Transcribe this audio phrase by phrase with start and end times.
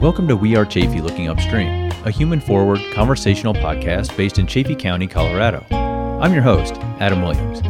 [0.00, 4.74] Welcome to We Are Chaffee Looking Upstream, a human forward conversational podcast based in Chaffee
[4.74, 5.66] County, Colorado.
[5.70, 7.60] I'm your host, Adam Williams.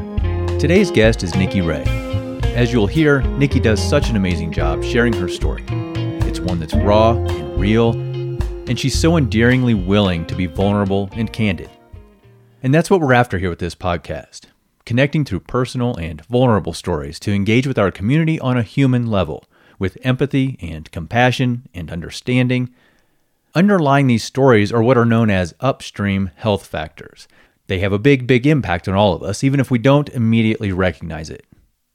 [0.63, 1.83] Today's guest is Nikki Ray.
[2.55, 5.65] As you'll hear, Nikki does such an amazing job sharing her story.
[5.69, 11.33] It's one that's raw and real, and she's so endearingly willing to be vulnerable and
[11.33, 11.69] candid.
[12.63, 14.47] And that's what we're after here with this podcast
[14.87, 19.45] connecting through personal and vulnerable stories to engage with our community on a human level
[19.79, 22.69] with empathy and compassion and understanding.
[23.55, 27.29] Underlying these stories are what are known as upstream health factors.
[27.69, 30.73] They have a big, big impact on all of us, even if we don't immediately
[30.73, 31.47] recognize it.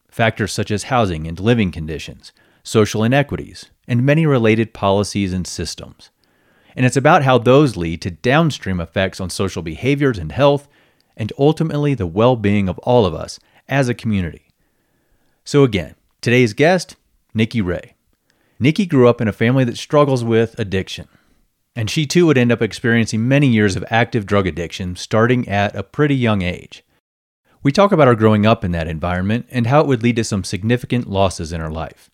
[0.09, 2.31] Factors such as housing and living conditions,
[2.63, 6.11] social inequities, and many related policies and systems.
[6.75, 10.67] And it's about how those lead to downstream effects on social behaviors and health,
[11.15, 14.47] and ultimately the well being of all of us as a community.
[15.43, 16.95] So, again, today's guest
[17.33, 17.95] Nikki Ray.
[18.59, 21.07] Nikki grew up in a family that struggles with addiction.
[21.75, 25.75] And she too would end up experiencing many years of active drug addiction starting at
[25.75, 26.83] a pretty young age.
[27.61, 30.23] We talk about her growing up in that environment and how it would lead to
[30.23, 32.09] some significant losses in her life.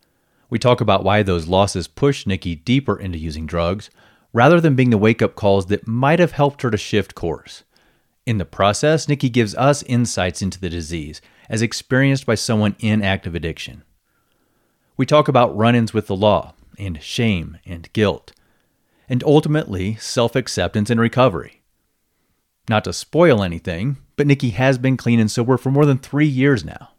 [0.50, 3.90] We talk about why those losses pushed Nikki deeper into using drugs,
[4.34, 7.64] rather than being the wake up calls that might have helped her to shift course.
[8.26, 13.02] In the process, Nikki gives us insights into the disease as experienced by someone in
[13.02, 13.84] active addiction.
[14.96, 18.34] We talk about run ins with the law, and shame and guilt,
[19.10, 21.62] and ultimately self acceptance and recovery.
[22.70, 26.28] Not to spoil anything, but Nikki has been clean and sober for more than three
[26.28, 26.92] years now.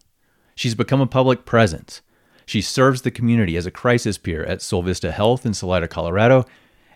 [0.55, 2.01] She's become a public presence.
[2.45, 6.45] She serves the community as a crisis peer at Sol Vista Health in Salida, Colorado,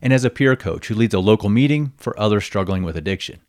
[0.02, 3.40] and as a peer coach who leads a local meeting for others struggling with addiction.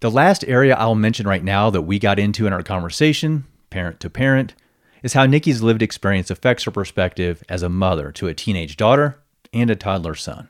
[0.00, 4.00] The last area I'll mention right now that we got into in our conversation, parent
[4.00, 4.54] to parent,
[5.02, 9.18] is how Nikki's lived experience affects her perspective as a mother to a teenage daughter
[9.52, 10.48] and a toddler son.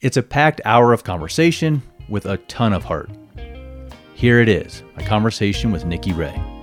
[0.00, 3.10] It's a packed hour of conversation with a ton of heart.
[4.14, 6.55] Here it is a conversation with Nikki Ray.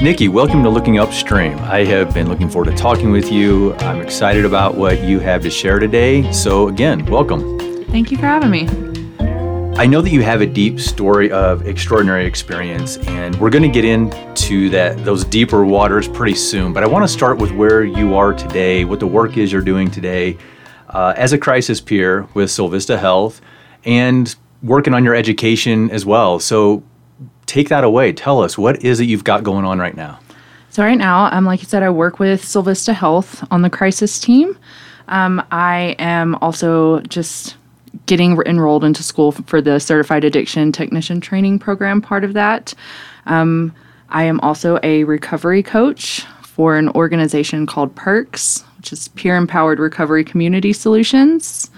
[0.00, 1.58] Nikki, welcome to Looking Upstream.
[1.58, 3.74] I have been looking forward to talking with you.
[3.78, 6.30] I'm excited about what you have to share today.
[6.30, 7.58] So, again, welcome.
[7.86, 8.68] Thank you for having me.
[9.76, 13.68] I know that you have a deep story of extraordinary experience, and we're going to
[13.68, 16.72] get into that those deeper waters pretty soon.
[16.72, 19.62] But I want to start with where you are today, what the work is you're
[19.62, 20.38] doing today,
[20.90, 23.40] uh, as a crisis peer with Sol Vista Health,
[23.84, 26.38] and working on your education as well.
[26.38, 26.84] So,
[27.48, 28.12] take that away.
[28.12, 30.20] Tell us what is it you've got going on right now.
[30.70, 33.70] So right now, um, like you said, I work with Sol Vista Health on the
[33.70, 34.56] crisis team.
[35.08, 37.56] Um, I am also just
[38.06, 42.74] getting enrolled into school for the certified addiction technician training program part of that
[43.26, 43.74] um,
[44.10, 49.78] i am also a recovery coach for an organization called perks which is peer empowered
[49.78, 51.70] recovery community solutions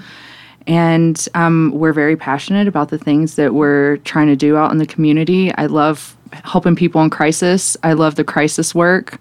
[0.67, 4.79] and um, we're very passionate about the things that we're trying to do out in
[4.79, 9.19] the community i love helping people in crisis i love the crisis work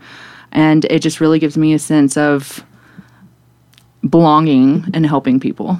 [0.52, 2.64] and it just really gives me a sense of
[4.10, 5.80] belonging and helping people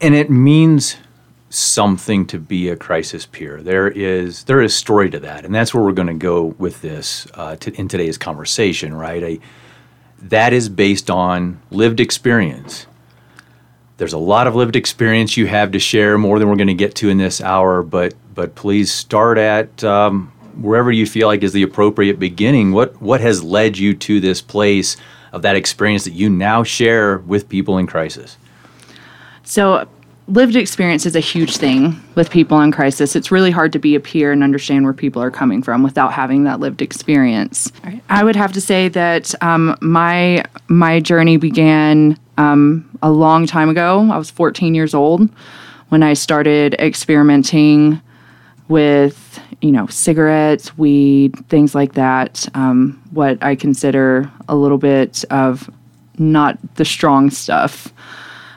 [0.00, 0.96] and it means
[1.50, 3.60] something to be a crisis peer.
[3.60, 6.80] There is there is story to that, and that's where we're going to go with
[6.80, 8.94] this uh, to, in today's conversation.
[8.94, 9.40] Right,
[10.22, 12.86] that is based on lived experience.
[14.00, 16.74] There's a lot of lived experience you have to share, more than we're going to
[16.74, 17.82] get to in this hour.
[17.82, 22.72] But but please start at um, wherever you feel like is the appropriate beginning.
[22.72, 24.96] What what has led you to this place
[25.32, 28.38] of that experience that you now share with people in crisis?
[29.42, 29.86] So,
[30.28, 33.14] lived experience is a huge thing with people in crisis.
[33.14, 36.14] It's really hard to be a peer and understand where people are coming from without
[36.14, 37.70] having that lived experience.
[38.08, 43.68] I would have to say that um, my my journey began um, a long time
[43.68, 44.08] ago.
[44.10, 45.28] I was 14 years old
[45.90, 48.00] when I started experimenting
[48.68, 52.48] with you know cigarettes, weed, things like that.
[52.54, 55.68] Um, what I consider a little bit of
[56.18, 57.92] not the strong stuff.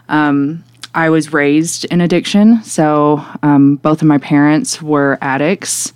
[0.07, 0.63] Um,
[0.95, 2.63] I was raised in addiction.
[2.63, 5.91] So um, both of my parents were addicts.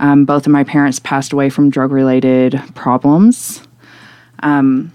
[0.00, 3.62] Um, both of my parents passed away from drug related problems.
[4.42, 4.92] Um,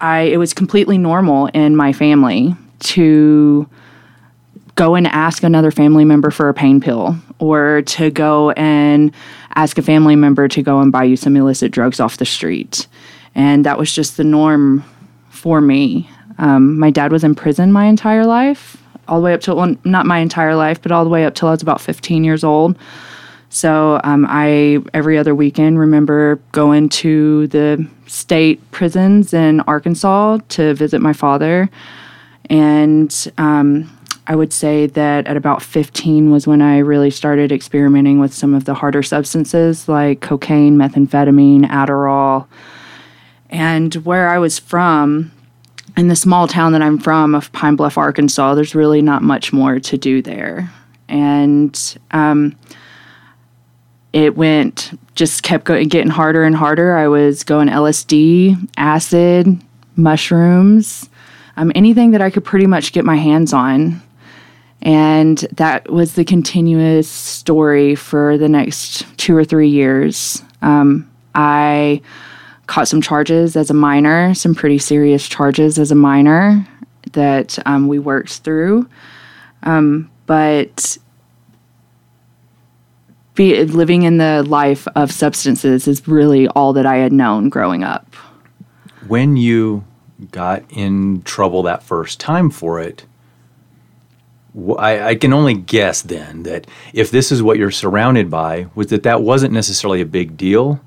[0.00, 3.68] I, it was completely normal in my family to
[4.74, 9.12] go and ask another family member for a pain pill or to go and
[9.54, 12.86] ask a family member to go and buy you some illicit drugs off the street.
[13.34, 14.84] And that was just the norm
[15.28, 16.08] for me.
[16.38, 18.76] Um, my dad was in prison my entire life,
[19.08, 21.34] all the way up to well, not my entire life, but all the way up
[21.34, 22.78] till I was about 15 years old.
[23.50, 30.74] So um, I every other weekend remember going to the state prisons in Arkansas to
[30.74, 31.68] visit my father,
[32.48, 33.90] and um,
[34.30, 38.54] I would say that at about 15 was when I really started experimenting with some
[38.54, 42.46] of the harder substances like cocaine, methamphetamine, Adderall.
[43.48, 45.32] And where I was from,
[45.96, 49.52] in the small town that I'm from of Pine Bluff, Arkansas, there's really not much
[49.52, 50.72] more to do there.
[51.08, 52.56] And um,
[54.12, 56.96] it went, just kept going, getting harder and harder.
[56.96, 59.60] I was going LSD, acid,
[59.96, 61.08] mushrooms,
[61.56, 64.02] um, anything that I could pretty much get my hands on.
[64.82, 70.42] And that was the continuous story for the next two or three years.
[70.62, 72.00] Um, I
[72.66, 76.66] caught some charges as a minor, some pretty serious charges as a minor
[77.12, 78.88] that um, we worked through.
[79.64, 80.96] Um, but
[83.40, 87.82] be, living in the life of substances is really all that I had known growing
[87.82, 88.14] up.
[89.08, 89.82] When you
[90.30, 93.06] got in trouble that first time for it,
[94.78, 98.88] I, I, can only guess then that if this is what you're surrounded by, was
[98.88, 100.78] that that wasn't necessarily a big deal.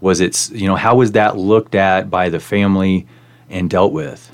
[0.00, 3.06] Was it, you know, how was that looked at by the family
[3.50, 4.30] and dealt with?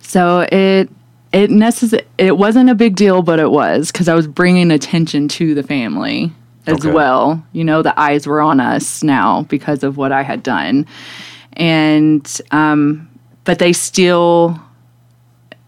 [0.00, 0.90] So it
[1.32, 5.28] it necess- it wasn't a big deal, but it was because I was bringing attention
[5.28, 6.32] to the family
[6.66, 6.92] as okay.
[6.92, 7.44] well.
[7.52, 10.86] You know, the eyes were on us now because of what I had done,
[11.54, 13.08] and um,
[13.44, 14.60] but they still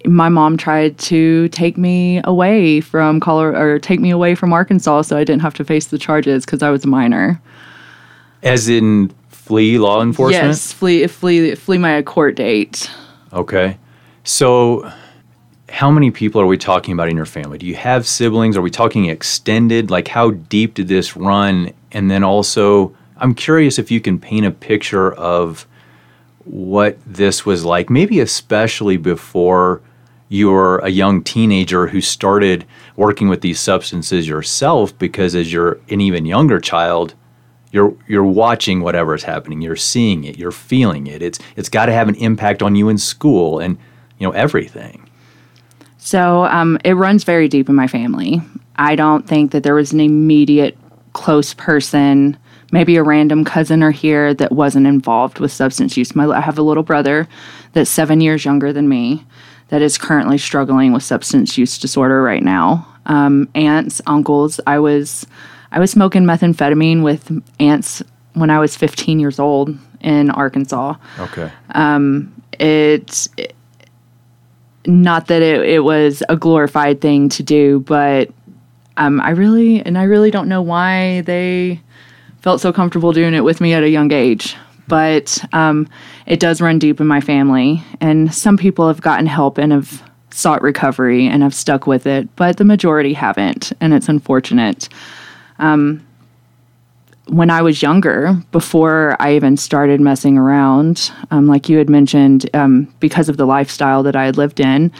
[0.07, 5.03] my mom tried to take me away from Colorado or take me away from Arkansas
[5.03, 7.41] so I didn't have to face the charges because I was a minor.
[8.43, 10.45] As in flee law enforcement?
[10.45, 12.91] Yes, flee flee flee my court date.
[13.33, 13.79] Okay.
[14.25, 14.91] So
[15.75, 17.59] how many people are we talking about in your family?
[17.59, 18.57] Do you have siblings?
[18.57, 19.91] Are we talking extended?
[19.91, 21.73] Like how deep did this run?
[21.91, 25.67] And then also I'm curious if you can paint a picture of
[26.45, 29.81] what this was like, maybe especially before
[30.29, 36.01] you're a young teenager who started working with these substances yourself because as you're an
[36.01, 37.15] even younger child
[37.73, 41.87] you're you're watching whatever is happening you're seeing it you're feeling it it's it's got
[41.87, 43.77] to have an impact on you in school and
[44.19, 45.04] you know everything
[46.05, 48.41] so um, it runs very deep in my family
[48.77, 50.77] i don't think that there was an immediate
[51.13, 52.37] close person
[52.73, 56.59] maybe a random cousin or here that wasn't involved with substance use my, i have
[56.59, 57.29] a little brother
[57.73, 59.25] that's seven years younger than me
[59.69, 62.87] that is currently struggling with substance use disorder right now.
[63.07, 64.61] Um, aunts, uncles.
[64.67, 65.27] I was
[65.73, 68.03] I was smoking methamphetamine with aunts
[68.35, 70.95] when I was 15 years old in Arkansas.
[71.19, 71.51] Okay.
[71.71, 73.54] Um, it, it
[74.87, 78.31] not that it, it was a glorified thing to do, but
[78.97, 81.81] um, I really and I really don't know why they
[82.43, 85.89] felt so comfortable doing it with me at a young age but um,
[86.27, 87.83] it does run deep in my family.
[88.01, 92.35] And some people have gotten help and have sought recovery and have stuck with it,
[92.37, 94.89] but the majority haven't, and it's unfortunate.
[95.59, 96.05] Um,
[97.29, 102.49] when I was younger, before I even started messing around, um, like you had mentioned,
[102.55, 104.93] um, because of the lifestyle that I had lived in,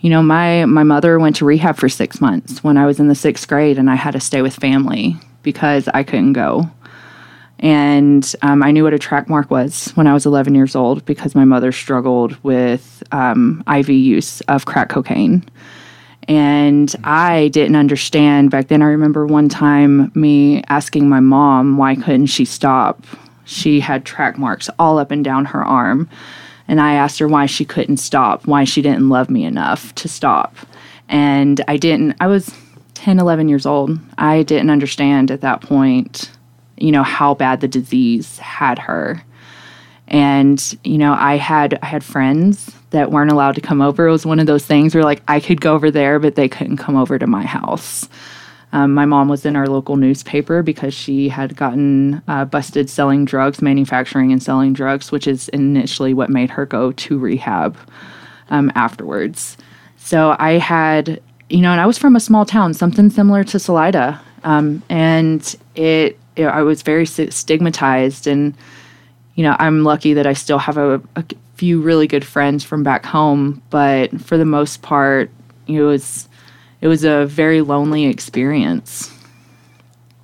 [0.00, 3.08] you know, my my mother went to rehab for six months when I was in
[3.08, 6.70] the sixth grade, and I had to stay with family because I couldn't go.
[7.58, 11.04] And um, I knew what a track mark was when I was 11 years old
[11.06, 15.42] because my mother struggled with um, IV use of crack cocaine.
[16.28, 18.82] And I didn't understand back then.
[18.82, 23.04] I remember one time me asking my mom why couldn't she stop.
[23.44, 26.08] She had track marks all up and down her arm.
[26.68, 30.08] And I asked her why she couldn't stop, why she didn't love me enough to
[30.08, 30.56] stop.
[31.08, 32.52] And I didn't, I was
[32.94, 33.96] 10, 11 years old.
[34.18, 36.30] I didn't understand at that point
[36.78, 39.22] you know how bad the disease had her
[40.08, 44.06] and you know i had i had friends that weren't allowed to come over.
[44.06, 46.48] It was one of those things where like i could go over there but they
[46.48, 48.08] couldn't come over to my house.
[48.72, 53.24] Um, my mom was in our local newspaper because she had gotten uh, busted selling
[53.24, 57.76] drugs manufacturing and selling drugs which is initially what made her go to rehab
[58.50, 59.56] um, afterwards.
[59.96, 63.58] So i had you know and i was from a small town something similar to
[63.58, 64.20] salida.
[64.44, 68.54] Um, and it know, I was very stigmatized, and
[69.36, 71.24] you know, I'm lucky that I still have a, a,
[71.54, 73.62] few really good friends from back home.
[73.70, 75.30] But for the most part,
[75.66, 76.28] it was
[76.82, 79.10] it was a very lonely experience.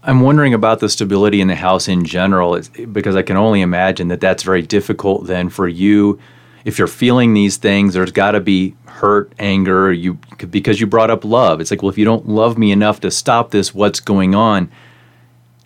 [0.02, 4.08] I'm wondering about the stability in the house in general, because I can only imagine
[4.08, 6.18] that that's very difficult then for you
[6.64, 10.14] if you're feeling these things, there's got to be hurt, anger, you
[10.50, 11.60] because you brought up love.
[11.60, 14.70] It's like, well, if you don't love me enough to stop this, what's going on?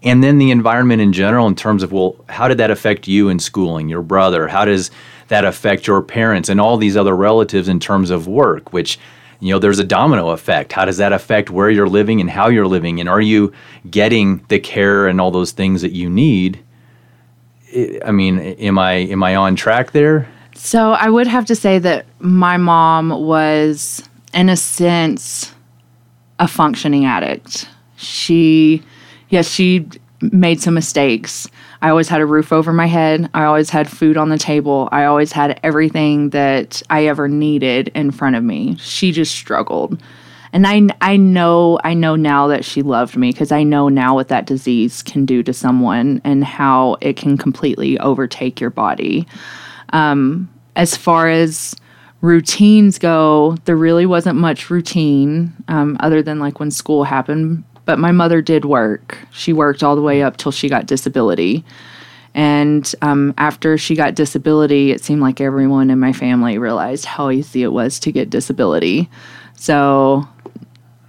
[0.06, 3.28] And then the environment in general, in terms of, well, how did that affect you
[3.28, 4.46] in schooling, your brother?
[4.46, 4.92] How does
[5.28, 8.98] that affect your parents and all these other relatives in terms of work, which
[9.40, 10.72] you know there's a domino effect.
[10.72, 13.00] How does that affect where you're living and how you're living?
[13.00, 13.52] And are you
[13.90, 16.62] getting the care and all those things that you need?
[18.04, 20.28] I mean am i am i on track there?
[20.54, 25.52] So i would have to say that my mom was in a sense
[26.38, 27.68] a functioning addict.
[27.96, 28.82] She
[29.28, 29.86] yes she
[30.20, 31.48] made some mistakes
[31.82, 33.30] I always had a roof over my head.
[33.34, 34.88] I always had food on the table.
[34.92, 38.76] I always had everything that I ever needed in front of me.
[38.78, 40.00] She just struggled.
[40.52, 44.14] And I, I know I know now that she loved me because I know now
[44.14, 49.26] what that disease can do to someone and how it can completely overtake your body.
[49.92, 51.74] Um, as far as
[52.22, 57.98] routines go, there really wasn't much routine um, other than like when school happened but
[57.98, 59.16] my mother did work.
[59.32, 61.64] She worked all the way up till she got disability.
[62.34, 67.30] And um, after she got disability, it seemed like everyone in my family realized how
[67.30, 69.08] easy it was to get disability.
[69.54, 70.28] So,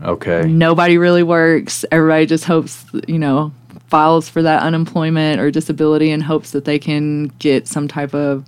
[0.02, 1.84] okay, nobody really works.
[1.92, 3.52] Everybody just hopes, you know,
[3.88, 8.46] files for that unemployment or disability and hopes that they can get some type of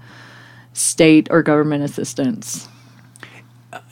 [0.72, 2.70] state or government assistance.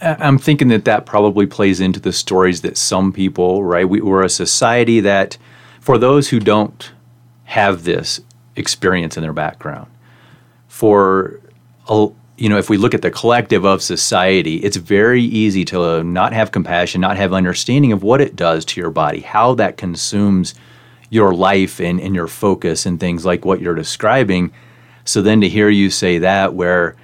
[0.02, 3.88] I'm thinking that that probably plays into the stories that some people, right?
[3.88, 5.38] We, we're a society that,
[5.80, 6.92] for those who don't
[7.46, 8.20] have this
[8.56, 9.90] experience in their background,
[10.68, 11.40] for
[12.38, 16.34] you know, if we look at the collective of society, it's very easy to not
[16.34, 20.54] have compassion, not have understanding of what it does to your body, how that consumes
[21.10, 24.52] your life and, and your focus and things like what you're describing.
[25.04, 26.96] So then to hear you say that, where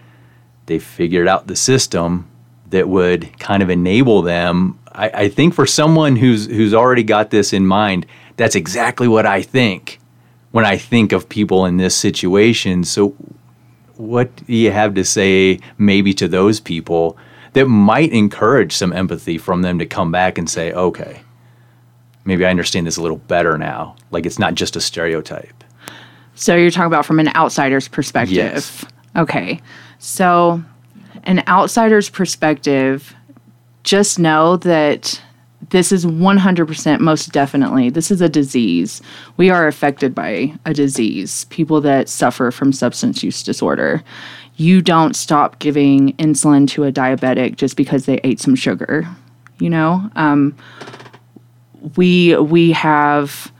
[0.67, 2.29] they figured out the system
[2.73, 4.77] that would kind of enable them.
[4.91, 9.27] I, I, think for someone who's who's already got this in mind, that's exactly what
[9.27, 9.99] I think
[10.51, 12.83] when I think of people in this situation.
[12.83, 13.09] So,
[13.95, 17.15] what do you have to say maybe to those people
[17.53, 21.21] that might encourage some empathy from them to come back and say, okay,
[22.25, 23.95] maybe I understand this a little better now.
[24.09, 25.63] Like it's not just a stereotype.
[26.33, 28.35] So you're talking about from an outsider's perspective.
[28.35, 28.83] Yes.
[29.15, 29.61] Okay.
[29.99, 30.63] So
[31.23, 33.13] an outsider's perspective,
[33.83, 35.21] just know that
[35.69, 39.01] this is 100% most definitely this is a disease.
[39.37, 44.03] We are affected by a disease people that suffer from substance use disorder.
[44.57, 49.07] You don't stop giving insulin to a diabetic just because they ate some sugar
[49.59, 50.09] you know?
[50.15, 50.55] Um,
[51.95, 53.51] we we have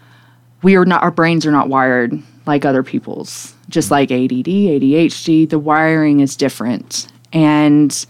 [0.62, 2.14] we are not our brains are not wired
[2.46, 8.06] like other people's just like add adhd the wiring is different and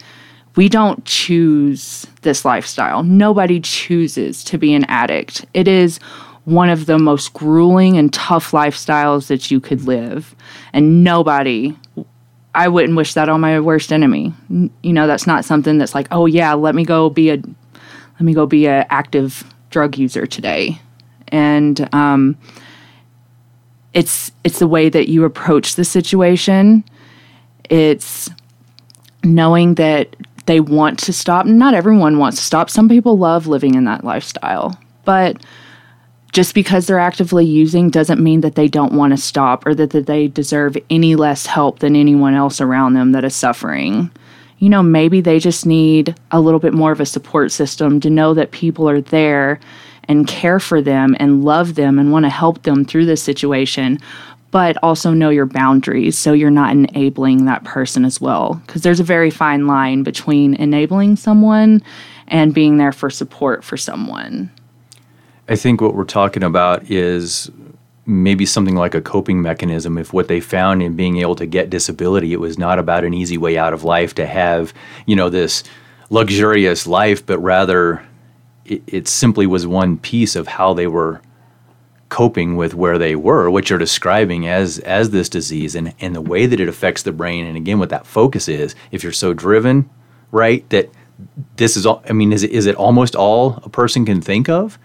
[0.55, 3.03] we don't choose this lifestyle.
[3.03, 5.45] Nobody chooses to be an addict.
[5.53, 5.97] It is
[6.45, 10.35] one of the most grueling and tough lifestyles that you could live.
[10.73, 11.75] And nobody,
[12.53, 14.33] I wouldn't wish that on my worst enemy.
[14.49, 18.21] You know, that's not something that's like, oh yeah, let me go be a, let
[18.21, 20.79] me go be an active drug user today.
[21.29, 22.37] And um,
[23.93, 26.83] it's it's the way that you approach the situation.
[27.69, 28.29] It's
[29.23, 30.15] knowing that
[30.45, 31.45] they want to stop.
[31.45, 32.69] Not everyone wants to stop.
[32.69, 34.77] Some people love living in that lifestyle.
[35.05, 35.41] But
[36.33, 39.91] just because they're actively using doesn't mean that they don't want to stop or that,
[39.91, 44.09] that they deserve any less help than anyone else around them that is suffering.
[44.57, 48.09] You know, maybe they just need a little bit more of a support system to
[48.09, 49.59] know that people are there
[50.05, 53.99] and care for them and love them and want to help them through this situation
[54.53, 58.61] but also know your boundaries so you're not enabling that person as well.
[58.67, 61.81] Because there's a very fine line between enabling someone
[62.27, 64.51] and being there for support for someone.
[65.49, 67.49] I think what we're talking about is
[68.05, 69.97] maybe something like a coping mechanism.
[69.97, 73.15] If what they found in being able to get disability, it was not about an
[73.15, 74.71] easy way out of life to have,
[75.07, 75.63] you know, this
[76.11, 78.05] luxurious life, but rather
[78.65, 81.21] it, it simply was one piece of how they were
[82.13, 86.21] coping with where they were, what you're describing as as this disease and, and the
[86.21, 87.43] way that it affects the brain.
[87.47, 89.89] And again, what that focus is, if you're so driven,
[90.29, 90.91] right, that
[91.55, 94.47] this is all I mean, is it is it almost all a person can think
[94.47, 94.77] of?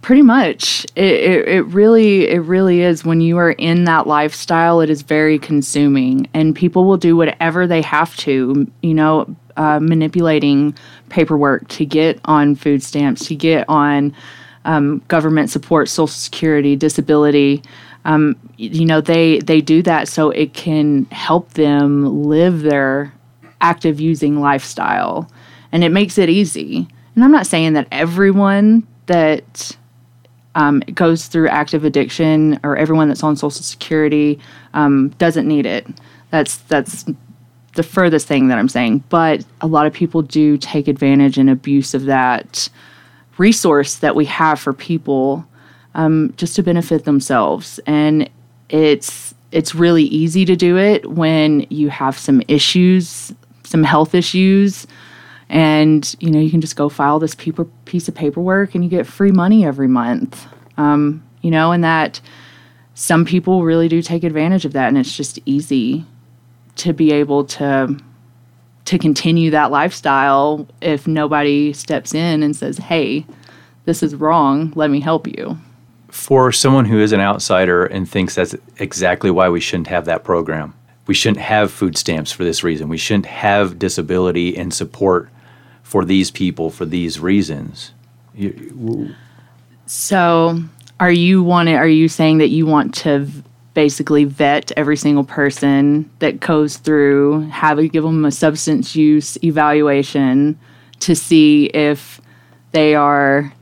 [0.00, 0.84] Pretty much.
[0.94, 3.04] It, it, it really it really is.
[3.04, 7.66] When you are in that lifestyle, it is very consuming and people will do whatever
[7.66, 10.76] they have to, you know, uh, manipulating
[11.08, 14.14] paperwork to get on food stamps, to get on
[14.64, 17.62] um, government support, Social Security, disability.
[18.04, 23.12] um, you know they they do that so it can help them live their
[23.60, 25.30] active using lifestyle.
[25.70, 26.86] And it makes it easy.
[27.14, 29.76] And i'm not saying that everyone that
[30.54, 34.38] um, goes through active addiction or everyone that's on social security
[34.74, 35.86] um, doesn't need it.
[36.30, 37.04] That's that's
[37.74, 39.02] the furthest thing that i'm saying.
[39.08, 42.68] But a lot of people do take advantage and abuse of that
[43.38, 45.46] resource that we have for people
[45.94, 47.80] um, just to benefit themselves.
[47.86, 48.28] And
[48.68, 53.34] it's it's really easy to do it when you have some issues,
[53.64, 54.86] some health issues,
[55.48, 58.88] and you know you can just go file this paper, piece of paperwork and you
[58.88, 60.46] get free money every month.
[60.78, 62.20] Um, you know, and that
[62.94, 66.06] some people really do take advantage of that, and it's just easy
[66.76, 67.96] to be able to
[68.84, 73.26] to continue that lifestyle if nobody steps in and says, "Hey,
[73.84, 74.72] this is wrong.
[74.74, 75.58] Let me help you."
[76.12, 80.22] for someone who is an outsider and thinks that's exactly why we shouldn't have that
[80.22, 80.74] program,
[81.06, 82.88] we shouldn't have food stamps for this reason.
[82.88, 85.30] We shouldn't have disability and support
[85.82, 87.92] for these people for these reasons.
[89.86, 90.62] So,
[91.00, 91.76] are you wanting?
[91.76, 93.26] Are you saying that you want to
[93.74, 99.42] basically vet every single person that goes through, have a, give them a substance use
[99.42, 100.58] evaluation
[101.00, 102.20] to see if
[102.72, 103.52] they are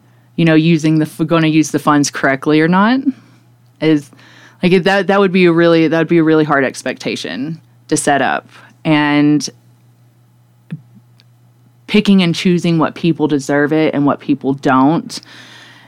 [0.41, 2.99] you know, using the going to use the funds correctly or not.
[3.83, 4.11] Is
[4.63, 7.97] like that that would be a really that would be a really hard expectation to
[7.99, 8.49] set up.
[8.83, 9.47] And
[11.89, 15.21] picking and choosing what people deserve it and what people don't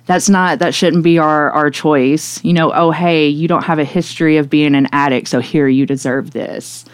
[0.06, 3.78] that's not that shouldn't be our our choice you know oh hey you don't have
[3.78, 6.85] a history of being an addict so here you deserve this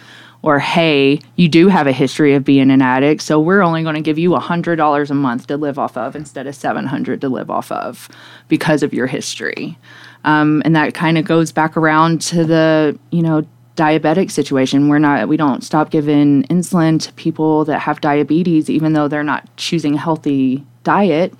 [0.41, 3.95] or hey, you do have a history of being an addict, so we're only going
[3.95, 7.51] to give you $100 a month to live off of instead of 700 to live
[7.51, 8.07] off of
[8.47, 9.77] because of your history.
[10.23, 14.89] Um, and that kind of goes back around to the, you know, diabetic situation.
[14.89, 19.23] We're not we don't stop giving insulin to people that have diabetes even though they're
[19.23, 21.33] not choosing a healthy diet.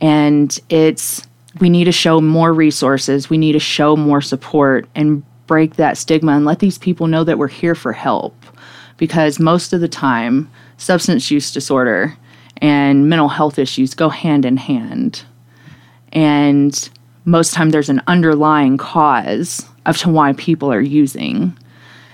[0.00, 1.26] And it's
[1.60, 5.96] we need to show more resources, we need to show more support and break that
[5.96, 8.34] stigma and let these people know that we're here for help.
[8.96, 12.16] Because most of the time, substance use disorder
[12.58, 15.24] and mental health issues go hand in hand.
[16.12, 16.88] And
[17.24, 21.56] most time there's an underlying cause of to why people are using.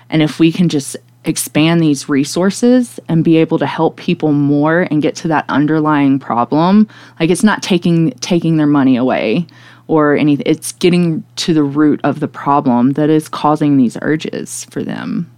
[0.08, 4.82] And if we can just expand these resources and be able to help people more
[4.90, 9.46] and get to that underlying problem, like it's not taking taking their money away
[9.86, 10.44] or anything.
[10.46, 15.30] It's getting to the root of the problem that is causing these urges for them.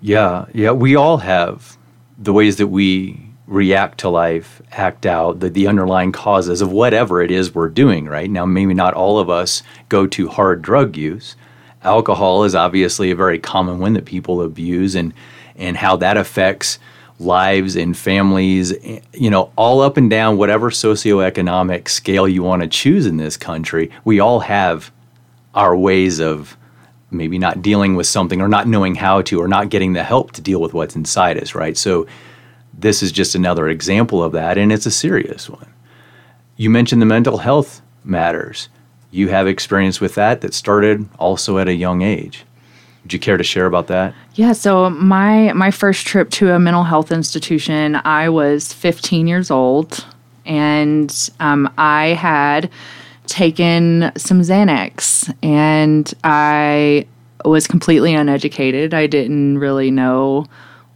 [0.00, 1.78] Yeah, yeah, we all have
[2.18, 7.22] the ways that we react to life, act out, the, the underlying causes of whatever
[7.22, 8.30] it is we're doing, right?
[8.30, 11.36] Now, maybe not all of us go to hard drug use.
[11.84, 15.12] Alcohol is obviously a very common one that people abuse, and,
[15.56, 16.78] and how that affects
[17.18, 18.72] lives and families,
[19.12, 23.36] you know, all up and down whatever socioeconomic scale you want to choose in this
[23.36, 24.90] country, we all have
[25.54, 26.56] our ways of
[27.10, 30.32] maybe not dealing with something or not knowing how to or not getting the help
[30.32, 31.76] to deal with what's inside us, right?
[31.76, 32.06] So
[32.72, 35.72] this is just another example of that, and it's a serious one.
[36.56, 38.68] You mentioned the mental health matters.
[39.12, 42.44] You have experience with that that started also at a young age.
[43.02, 44.14] Would you care to share about that?
[44.34, 49.50] Yeah, so my my first trip to a mental health institution, I was 15 years
[49.50, 50.04] old,
[50.46, 52.70] and um, I had
[53.26, 57.06] taken some Xanax, and I
[57.44, 58.94] was completely uneducated.
[58.94, 60.46] I didn't really know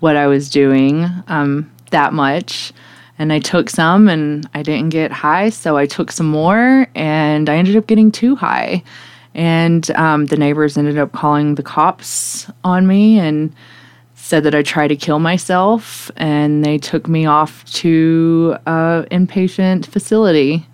[0.01, 2.73] what I was doing um, that much.
[3.19, 7.49] And I took some and I didn't get high, so I took some more and
[7.49, 8.83] I ended up getting too high.
[9.35, 13.55] And um, the neighbors ended up calling the cops on me and
[14.15, 16.11] said that I tried to kill myself.
[16.17, 20.67] And they took me off to an inpatient facility.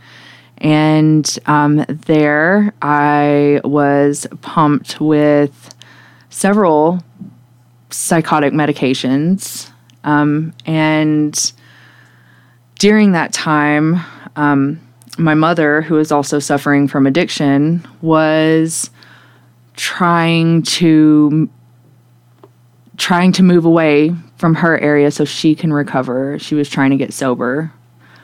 [0.59, 5.75] And um, there I was pumped with
[6.31, 7.03] several
[7.91, 9.71] psychotic medications.
[10.05, 11.53] Um, and
[12.83, 14.81] during that time, um,
[15.17, 18.91] my mother, who is also suffering from addiction, was
[19.77, 21.49] trying to
[22.97, 26.41] trying to move away from her area so she can recover.
[26.41, 27.73] She was trying to get sober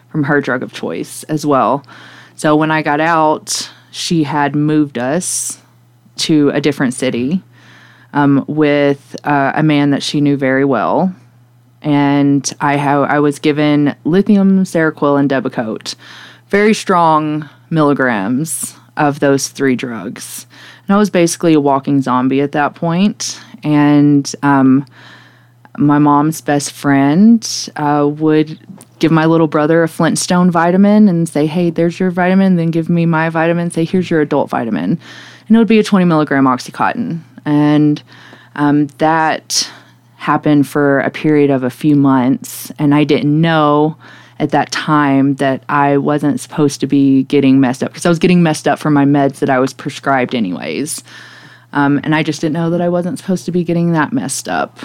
[0.09, 1.85] from her drug of choice as well.
[2.35, 5.63] So when I got out, she had moved us
[6.27, 7.45] to a different city
[8.13, 11.15] um, with uh, a man that she knew very well.
[11.83, 15.95] And I, ha- I was given lithium, Seroquel, and Depakote,
[16.49, 20.47] very strong milligrams of those three drugs
[20.87, 23.41] And I was basically a walking zombie at that point.
[23.63, 24.85] And um,
[25.77, 28.59] my mom's best friend uh, would
[28.99, 32.57] give my little brother a Flintstone vitamin and say, hey, there's your vitamin.
[32.57, 34.99] Then give me my vitamin, say, here's your adult vitamin.
[35.47, 37.21] And it would be a 20 milligram Oxycontin.
[37.45, 38.03] And
[38.57, 39.71] um, that
[40.19, 42.71] happened for a period of a few months.
[42.79, 43.97] And I didn't know
[44.41, 48.19] at that time that I wasn't supposed to be getting messed up because I was
[48.19, 51.03] getting messed up for my meds that I was prescribed, anyways.
[51.73, 54.49] Um, and I just didn't know that I wasn't supposed to be getting that messed
[54.49, 54.79] up.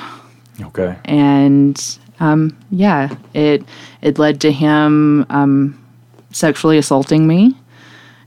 [0.61, 0.97] Okay.
[1.05, 3.63] And um, yeah, it
[4.01, 5.83] it led to him um,
[6.31, 7.55] sexually assaulting me,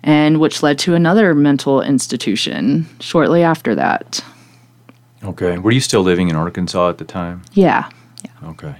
[0.03, 4.25] and which led to another mental institution shortly after that.
[5.27, 5.59] Okay.
[5.59, 7.43] Were you still living in Arkansas at the time?
[7.53, 7.91] Yeah.
[8.25, 8.51] Yeah.
[8.51, 8.77] Okay.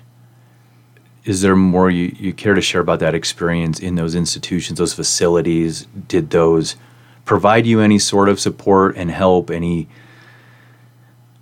[1.25, 4.95] Is there more you, you care to share about that experience in those institutions, those
[4.95, 5.87] facilities?
[6.07, 6.77] Did those
[7.25, 9.89] provide you any sort of support and help, any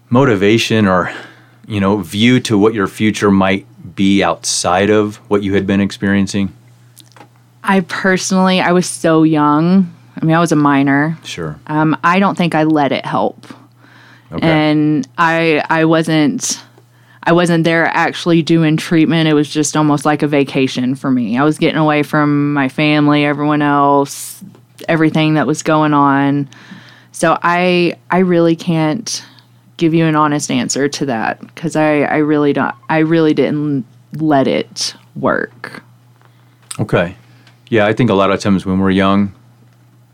[0.09, 1.13] motivation or,
[1.67, 5.81] you know, view to what your future might be outside of what you had been
[5.81, 6.53] experiencing?
[7.63, 9.95] I personally, I was so young.
[10.21, 11.19] I mean, I was a minor.
[11.25, 11.59] Sure.
[11.67, 13.47] Um, I don't think I let it help.
[14.35, 14.47] Okay.
[14.47, 16.63] and I I wasn't
[17.23, 19.29] I wasn't there actually doing treatment.
[19.29, 21.39] It was just almost like a vacation for me.
[21.39, 24.45] I was getting away from my family, everyone else,
[24.89, 26.49] everything that was going on.
[27.13, 29.25] So I I really can't
[29.77, 33.87] give you an honest answer to that because I I really don't I really didn't
[34.17, 35.83] let it work.
[36.79, 37.17] Okay.
[37.71, 39.33] Yeah, I think a lot of times when we're young,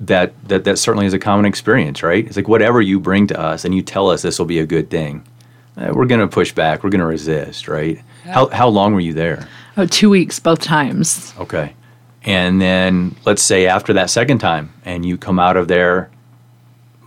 [0.01, 2.27] that that that certainly is a common experience, right?
[2.27, 4.67] It's like whatever you bring to us and you tell us this will be a
[4.67, 5.25] good thing,
[5.77, 6.83] uh, we're going to push back.
[6.83, 8.01] We're going to resist, right?
[8.25, 9.47] How how long were you there?
[9.77, 11.35] Oh, two weeks both times.
[11.39, 11.75] Okay.
[12.23, 16.11] And then let's say after that second time and you come out of there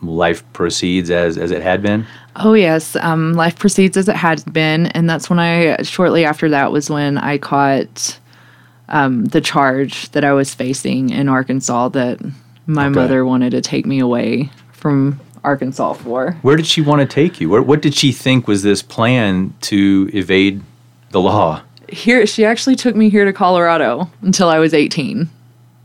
[0.01, 2.06] life proceeds as as it had been.
[2.36, 6.49] Oh yes, um, life proceeds as it had been, and that's when I shortly after
[6.49, 8.19] that was when I caught
[8.89, 12.19] um, the charge that I was facing in Arkansas that
[12.65, 12.95] my Okay.
[12.95, 16.38] mother wanted to take me away from Arkansas for.
[16.41, 17.49] Where did she want to take you?
[17.49, 20.62] Where, what did she think was this plan to evade
[21.12, 21.62] the law?
[21.89, 25.30] Here, she actually took me here to Colorado until I was 18.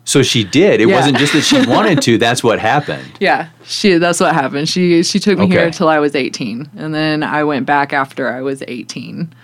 [0.05, 0.81] So she did.
[0.81, 0.95] It Yeah.
[0.97, 3.05] wasn't just that she wanted to, that's what happened.
[3.21, 3.99] Yeah, she.
[3.99, 4.67] That's what happened.
[4.69, 8.33] She she took me here until I was 18, and then I went back after
[8.33, 9.35] I was 18.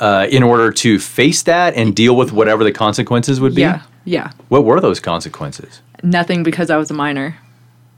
[0.00, 3.60] Uh, in order to face that and deal with whatever the consequences would be.
[3.60, 4.30] Yeah, yeah.
[4.48, 5.82] What were those consequences?
[6.02, 7.36] Nothing because I was a minor,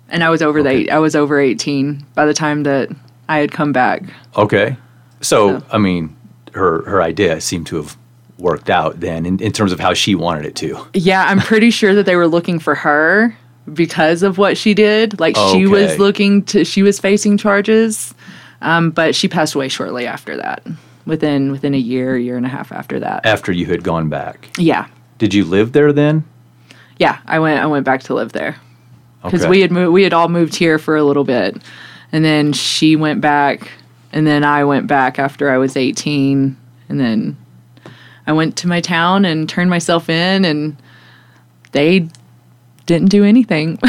[0.08, 0.84] and I was over Okay.
[0.84, 2.90] the I was over 18 by the time that
[3.28, 4.02] I had come back.
[4.36, 4.76] Okay.
[5.20, 6.14] So, So- I mean,
[6.54, 7.96] her her idea seemed to have
[8.38, 10.76] worked out then in, in terms of how she wanted it to.
[10.94, 13.36] Yeah, I'm pretty sure that they were looking for her
[13.72, 15.20] because of what she did.
[15.20, 18.12] Like she was looking to she was facing charges,
[18.60, 20.66] um, but she passed away shortly after that.
[21.06, 23.24] Within within a year, year and a half after that.
[23.26, 24.48] After you had gone back.
[24.58, 24.86] Yeah,
[25.18, 26.24] Did you live there then?
[26.98, 27.18] Yeah.
[27.26, 28.56] I went I went back to live there.
[29.22, 29.50] because Okay.
[29.50, 31.56] we had moved, we had all moved here for a little bit,
[32.12, 33.70] and then she went back,
[34.12, 36.56] and then I went back after I was eighteen,
[36.88, 37.36] and then
[38.26, 40.76] I went to my town and turned myself in, and
[41.72, 42.08] they
[42.86, 43.76] didn't do anything.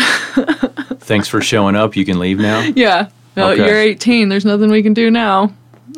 [0.99, 1.95] Thanks for showing up.
[1.95, 2.61] You can leave now.
[2.75, 3.65] yeah, no, Okay.
[3.65, 4.29] you're eighteen.
[4.29, 5.51] There's nothing we can do now.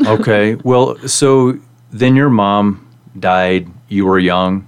[0.05, 0.55] okay.
[0.63, 1.57] Well, so
[1.91, 2.85] then your mom
[3.19, 3.67] died.
[3.87, 4.67] You were young.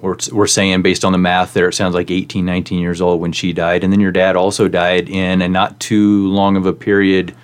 [0.00, 3.20] We're, we're saying, based on the math there, it sounds like 18, 19 years old
[3.20, 3.82] when she died.
[3.82, 7.34] And then your dad also died in a not too long of a period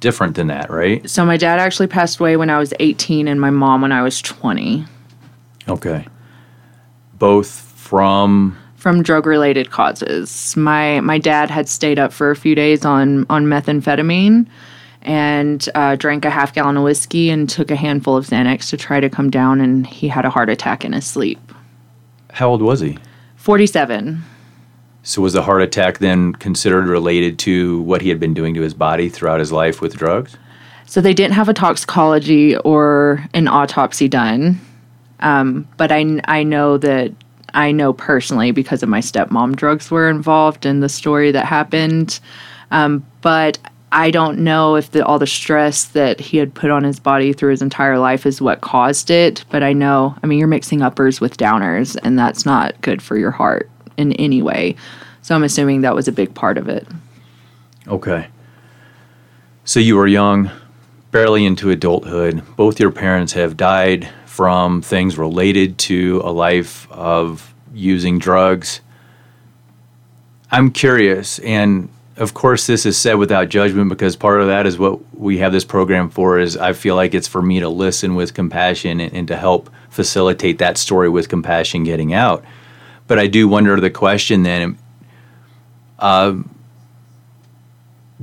[0.00, 1.08] different than that, right?
[1.08, 4.02] So my dad actually passed away when I was eighteen, and my mom when I
[4.02, 4.84] was twenty
[5.68, 6.06] Okay.
[7.14, 8.58] Both from.
[8.74, 10.56] from drug related causes.
[10.56, 14.46] My my dad had stayed up for a few days on on methamphetamine
[15.02, 18.76] and uh, drank a half gallon of whiskey and took a handful of Xanax to
[18.76, 21.51] try to come down and he had a heart attack in his sleep.
[22.32, 22.98] How old was he?
[23.36, 24.22] 47.
[25.02, 28.60] So was the heart attack then considered related to what he had been doing to
[28.60, 30.36] his body throughout his life with drugs?
[30.86, 34.60] So they didn't have a toxicology or an autopsy done.
[35.20, 37.12] Um, but I, I know that
[37.54, 42.20] I know personally because of my stepmom, drugs were involved in the story that happened.
[42.70, 43.58] Um, but
[43.94, 47.34] I don't know if the, all the stress that he had put on his body
[47.34, 49.44] through his entire life is what caused it.
[49.50, 53.18] But I know, I mean, you're mixing uppers with downers, and that's not good for
[53.18, 54.76] your heart in any way.
[55.20, 56.88] So I'm assuming that was a big part of it.
[57.86, 58.28] Okay.
[59.64, 60.50] So you were young,
[61.10, 62.42] barely into adulthood.
[62.56, 68.80] Both your parents have died from things related to a life of using drugs.
[70.50, 71.90] I'm curious, and
[72.22, 75.50] of course, this is said without judgment because part of that is what we have
[75.50, 76.38] this program for.
[76.38, 79.68] Is I feel like it's for me to listen with compassion and, and to help
[79.90, 82.44] facilitate that story with compassion getting out.
[83.08, 84.78] But I do wonder the question then:
[85.98, 86.36] uh,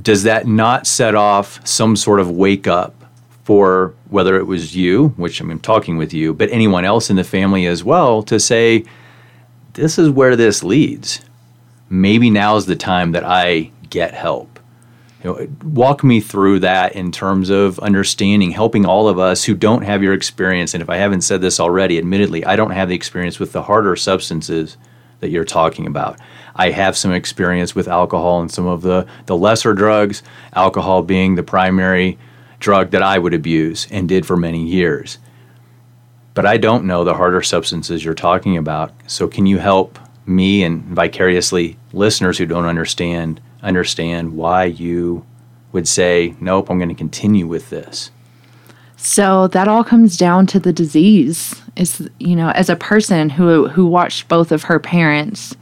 [0.00, 2.94] Does that not set off some sort of wake up
[3.44, 7.24] for whether it was you, which I'm talking with you, but anyone else in the
[7.24, 8.82] family as well, to say,
[9.74, 11.20] "This is where this leads."
[11.92, 14.58] Maybe now is the time that I get help.
[15.22, 19.54] You know, walk me through that in terms of understanding, helping all of us who
[19.54, 20.72] don't have your experience.
[20.72, 23.62] And if I haven't said this already, admittedly, I don't have the experience with the
[23.62, 24.78] harder substances
[25.20, 26.18] that you're talking about.
[26.56, 30.22] I have some experience with alcohol and some of the, the lesser drugs,
[30.54, 32.18] alcohol being the primary
[32.58, 35.18] drug that I would abuse and did for many years.
[36.32, 38.92] But I don't know the harder substances you're talking about.
[39.06, 45.24] So, can you help me and vicariously listeners who don't understand understand why you
[45.72, 48.10] would say, nope, I'm going to continue with this?
[48.96, 51.60] So that all comes down to the disease.
[51.76, 55.56] Is you know, as a person who who watched both of her parents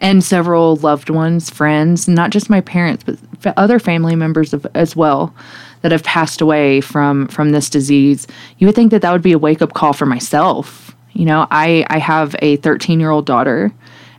[0.00, 3.18] and several loved ones, friends, not just my parents, but
[3.56, 5.34] other family members of, as well
[5.82, 8.26] that have passed away from from this disease,
[8.58, 10.94] you would think that that would be a wake up call for myself.
[11.12, 13.72] You know, I I have a 13 year old daughter,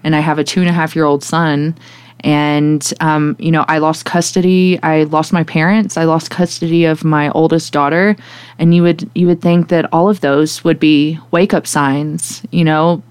[0.04, 1.78] and I have a two and a half year old son,
[2.22, 4.80] and um, you know i lost custody.
[4.84, 5.98] I lost my parents.
[5.98, 8.16] I lost custody of my oldest daughter.
[8.60, 12.44] And you would you would think that all of those would be wake up signs
[12.52, 13.04] you know?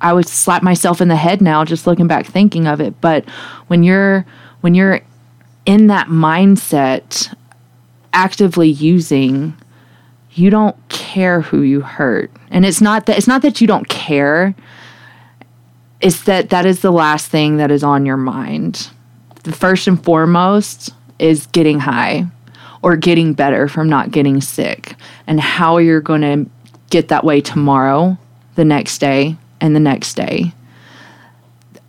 [0.00, 3.00] I would slap myself in the head now just looking back thinking of it.
[3.00, 3.28] But
[3.66, 4.24] when you're
[4.60, 5.00] when you're
[5.66, 7.34] in that mindset
[8.12, 9.56] actively using
[10.32, 12.30] you don't care who you hurt.
[12.50, 14.54] And it's not that it's not that you don't care
[16.00, 18.88] is that that is the last thing that is on your mind.
[19.44, 22.26] The first and foremost is getting high
[22.82, 24.94] or getting better from not getting sick
[25.26, 26.50] and how you're going to
[26.90, 28.16] get that way tomorrow,
[28.54, 30.52] the next day, and the next day.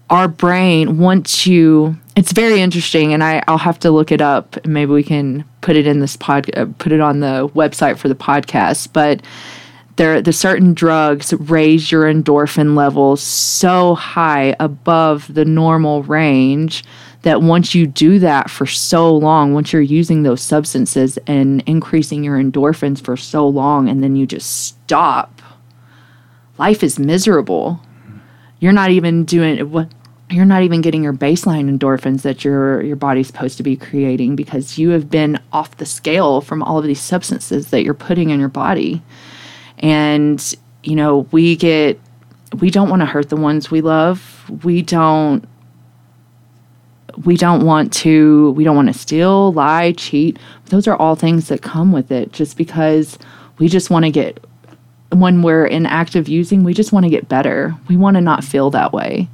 [0.09, 4.57] Our brain, once you, it's very interesting, and I, I'll have to look it up.
[4.57, 7.97] And maybe we can put it in this pod, uh, put it on the website
[7.99, 8.91] for the podcast.
[8.91, 9.21] But
[9.99, 16.85] there the certain drugs raise your endorphin levels so high above the normal range
[17.23, 22.23] that once you do that for so long, once you're using those substances and increasing
[22.23, 25.41] your endorphins for so long, and then you just stop,
[26.57, 27.81] life is miserable.
[28.61, 29.91] You're not even doing what
[30.31, 34.37] you're not even getting your baseline endorphins that your your body's supposed to be creating
[34.37, 38.29] because you have been off the scale from all of these substances that you're putting
[38.29, 39.01] in your body
[39.79, 41.99] and you know we get
[42.59, 44.49] we don't want to hurt the ones we love.
[44.63, 45.47] We don't
[47.23, 50.39] we don't want to we don't want to steal lie cheat.
[50.65, 52.31] Those are all things that come with it.
[52.31, 53.17] Just because
[53.57, 54.43] we just want to get
[55.11, 57.75] when we're in active using we just want to get better.
[57.87, 59.27] We want to not feel that way.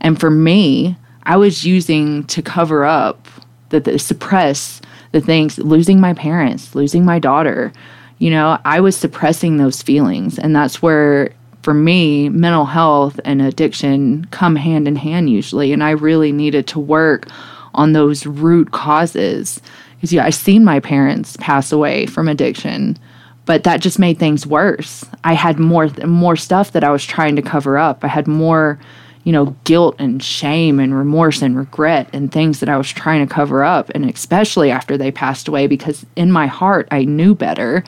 [0.00, 3.28] And for me i was using to cover up
[3.68, 4.80] the suppress
[5.12, 7.72] the things losing my parents losing my daughter
[8.20, 10.38] you know, I was suppressing those feelings.
[10.38, 15.72] And that's where, for me, mental health and addiction come hand in hand usually.
[15.72, 17.26] And I really needed to work
[17.74, 19.60] on those root causes.
[19.96, 22.98] Because, yeah, I seen my parents pass away from addiction,
[23.46, 25.04] but that just made things worse.
[25.24, 28.04] I had more more stuff that I was trying to cover up.
[28.04, 28.78] I had more
[29.24, 33.26] you know, guilt and shame and remorse and regret and things that I was trying
[33.26, 33.90] to cover up.
[33.90, 37.84] And especially after they passed away, because in my heart, I knew better,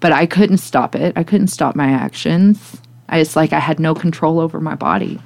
[0.00, 1.12] but I couldn't stop it.
[1.16, 2.80] I couldn't stop my actions.
[3.08, 5.20] I, it's like I had no control over my body.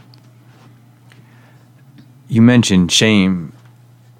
[2.29, 3.53] You mentioned shame,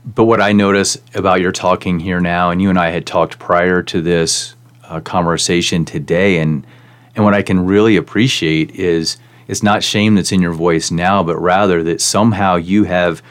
[0.05, 3.39] but what I notice about your talking here now, and you and I had talked
[3.39, 6.67] prior to this uh, conversation today, and
[7.15, 11.23] and what I can really appreciate is it's not shame that's in your voice now,
[11.23, 13.23] but rather that somehow you have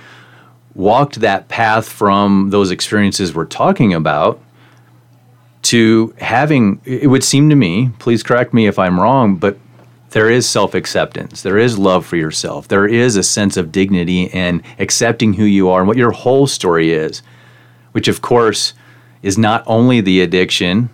[0.76, 4.40] walked that path from those experiences we're talking about
[5.62, 9.58] to having it would seem to me please correct me if i'm wrong but
[10.12, 14.62] there is self-acceptance there is love for yourself there is a sense of dignity and
[14.80, 17.22] accepting who you are and what your whole story is
[17.92, 18.74] which of course
[19.22, 20.90] is not only the addiction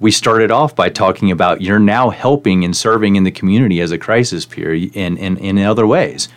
[0.00, 3.90] we started off by talking about you're now helping and serving in the community as
[3.90, 6.28] a crisis peer in, in, in other ways.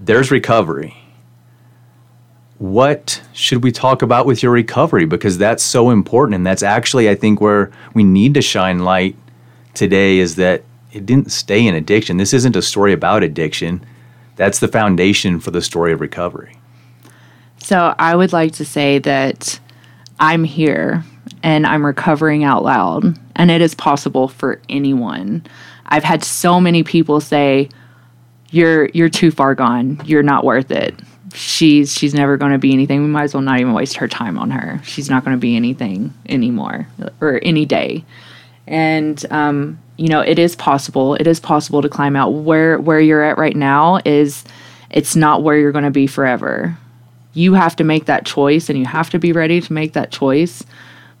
[0.00, 0.96] There's recovery.
[2.58, 5.04] What should we talk about with your recovery?
[5.04, 6.36] Because that's so important.
[6.36, 9.16] And that's actually, I think, where we need to shine light
[9.74, 12.16] today is that it didn't stay in addiction.
[12.16, 13.84] This isn't a story about addiction.
[14.36, 16.56] That's the foundation for the story of recovery.
[17.58, 19.60] So I would like to say that
[20.18, 21.04] I'm here
[21.42, 25.44] and I'm recovering out loud, and it is possible for anyone.
[25.86, 27.68] I've had so many people say,
[28.50, 30.00] "You're you're too far gone.
[30.04, 30.94] You're not worth it.
[31.34, 33.02] She's she's never going to be anything.
[33.02, 34.80] We might as well not even waste her time on her.
[34.84, 36.86] She's not going to be anything anymore
[37.20, 38.04] or any day."
[38.66, 41.14] And um, you know, it is possible.
[41.14, 42.30] It is possible to climb out.
[42.30, 44.44] Where where you're at right now is
[44.90, 46.76] it's not where you're going to be forever.
[47.32, 50.10] You have to make that choice and you have to be ready to make that
[50.10, 50.64] choice.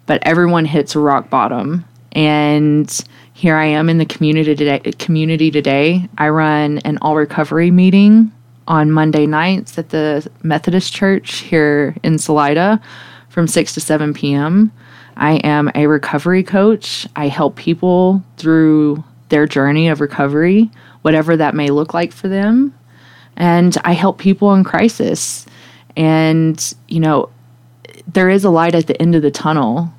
[0.06, 4.78] But everyone hits rock bottom and here I am in the community today.
[4.92, 8.32] Community today, I run an all recovery meeting
[8.68, 12.80] on Monday nights at the Methodist Church here in Salida
[13.28, 14.72] from six to seven p.m.
[15.16, 17.06] I am a recovery coach.
[17.16, 20.70] I help people through their journey of recovery,
[21.02, 22.74] whatever that may look like for them,
[23.36, 25.46] and I help people in crisis.
[25.96, 27.30] And you know,
[28.06, 29.92] there is a light at the end of the tunnel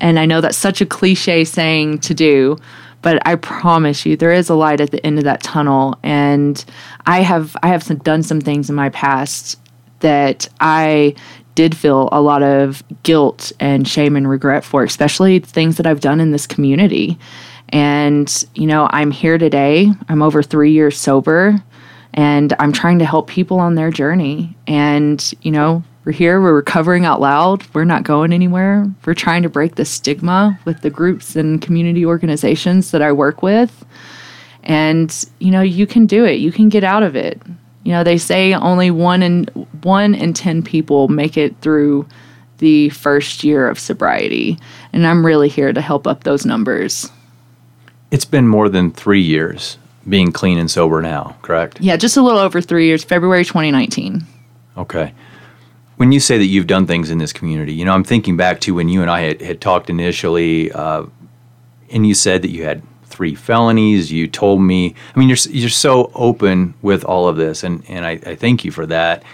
[0.00, 2.56] and I know that's such a cliche saying to do,
[3.02, 6.64] but I promise you there is a light at the end of that tunnel and
[7.06, 9.58] I have I have some, done some things in my past
[10.00, 11.14] that I
[11.54, 16.00] did feel a lot of guilt and shame and regret for, especially things that I've
[16.00, 17.18] done in this community.
[17.70, 19.90] And, you know, I'm here today.
[20.08, 21.60] I'm over three years sober
[22.14, 24.56] and I'm trying to help people on their journey.
[24.68, 28.90] And, you know, we're here, we're recovering out loud, we're not going anywhere.
[29.04, 33.42] We're trying to break the stigma with the groups and community organizations that I work
[33.42, 33.84] with.
[34.62, 36.40] And, you know, you can do it.
[36.40, 37.42] You can get out of it.
[37.84, 39.44] You know, they say only one in
[39.82, 42.08] one in 10 people make it through
[42.56, 44.58] the first year of sobriety.
[44.94, 47.12] And I'm really here to help up those numbers.
[48.10, 49.76] It's been more than three years
[50.08, 51.82] being clean and sober now, correct?
[51.82, 54.22] Yeah, just a little over three years, February 2019.
[54.78, 55.12] Okay
[55.98, 58.60] when you say that you've done things in this community, you know, I'm thinking back
[58.60, 61.04] to when you and I had, had talked initially, uh,
[61.90, 64.12] and you said that you had three felonies.
[64.12, 68.06] You told me, I mean, you're you're so open with all of this, and and
[68.06, 69.24] I, I thank you for that.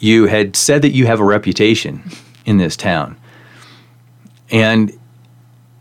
[0.00, 2.02] You had said that you have a reputation
[2.44, 3.16] in this town,
[4.50, 4.92] and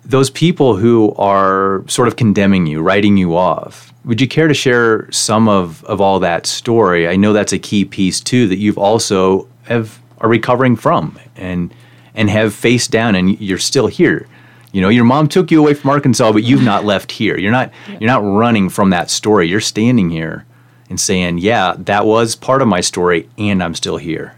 [0.06, 3.92] those people who are sort of condemning you, writing you off.
[4.06, 7.08] Would you care to share some of, of all that story?
[7.08, 11.74] I know that's a key piece too that you've also have are recovering from and
[12.16, 14.28] and have faced down and you're still here.
[14.72, 17.38] You know your mom took you away from arkansas but you've not left here.
[17.38, 19.48] You're not you're not running from that story.
[19.48, 20.46] You're standing here
[20.90, 24.36] and saying yeah that was part of my story and i'm still here.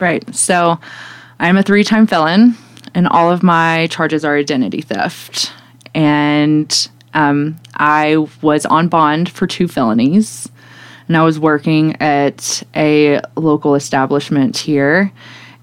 [0.00, 0.34] Right.
[0.34, 0.78] So
[1.40, 2.56] i'm a three-time felon
[2.94, 5.52] and all of my charges are identity theft.
[5.94, 10.48] And um, i was on bond for two felonies
[11.08, 15.12] and I was working at a local establishment here.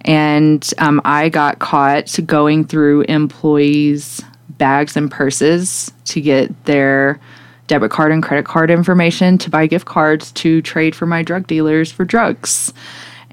[0.01, 7.19] And um, I got caught going through employees' bags and purses to get their
[7.67, 11.47] debit card and credit card information to buy gift cards to trade for my drug
[11.47, 12.73] dealers for drugs.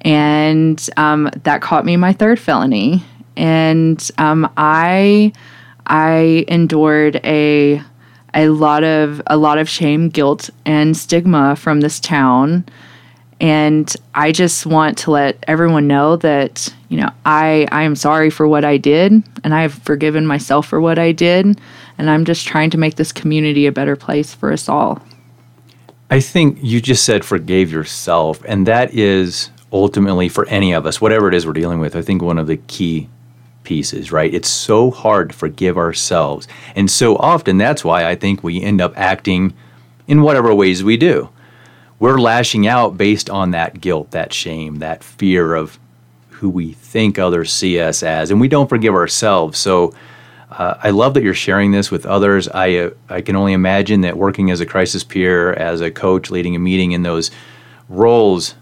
[0.03, 3.03] And um, that caught me my third felony.
[3.37, 5.33] And um, I
[5.87, 7.83] I endured a
[8.35, 12.65] a lot of a lot of shame, guilt, and stigma from this town.
[13.41, 18.31] And I just want to let everyone know that, you know, I, I am sorry
[18.31, 19.13] for what I did
[19.45, 21.61] and I've forgiven myself for what I did.
[21.99, 25.01] And I'm just trying to make this community a better place for us all.
[26.11, 28.43] I think you just said forgave yourself.
[28.45, 32.03] And that is ultimately for any of us, whatever it is we're dealing with, I
[32.03, 33.09] think one of the key
[33.69, 34.33] pieces, right?
[34.33, 36.49] It's so hard to forgive ourselves.
[36.75, 39.53] And so often that's why I think we end up acting
[40.07, 41.29] in whatever ways we do.
[41.99, 45.79] We're lashing out based on that guilt, that shame, that fear of
[46.31, 49.59] who we think others see us as, and we don't forgive ourselves.
[49.59, 49.93] So
[50.51, 52.49] uh, I love that you're sharing this with others.
[52.49, 56.31] I uh, I can only imagine that working as a crisis peer, as a coach,
[56.31, 57.31] leading a meeting in those
[57.89, 58.55] roles,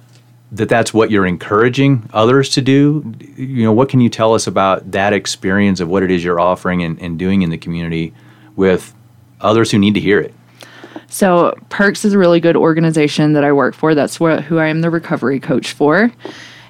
[0.53, 3.15] that that's what you're encouraging others to do?
[3.37, 6.41] You know what can you tell us about that experience of what it is you're
[6.41, 8.15] offering and, and doing in the community
[8.55, 8.95] with
[9.41, 10.35] others who need to hear it?
[11.09, 13.95] So PERCS is a really good organization that i work for.
[13.95, 16.13] That's who i am the recovery coach for.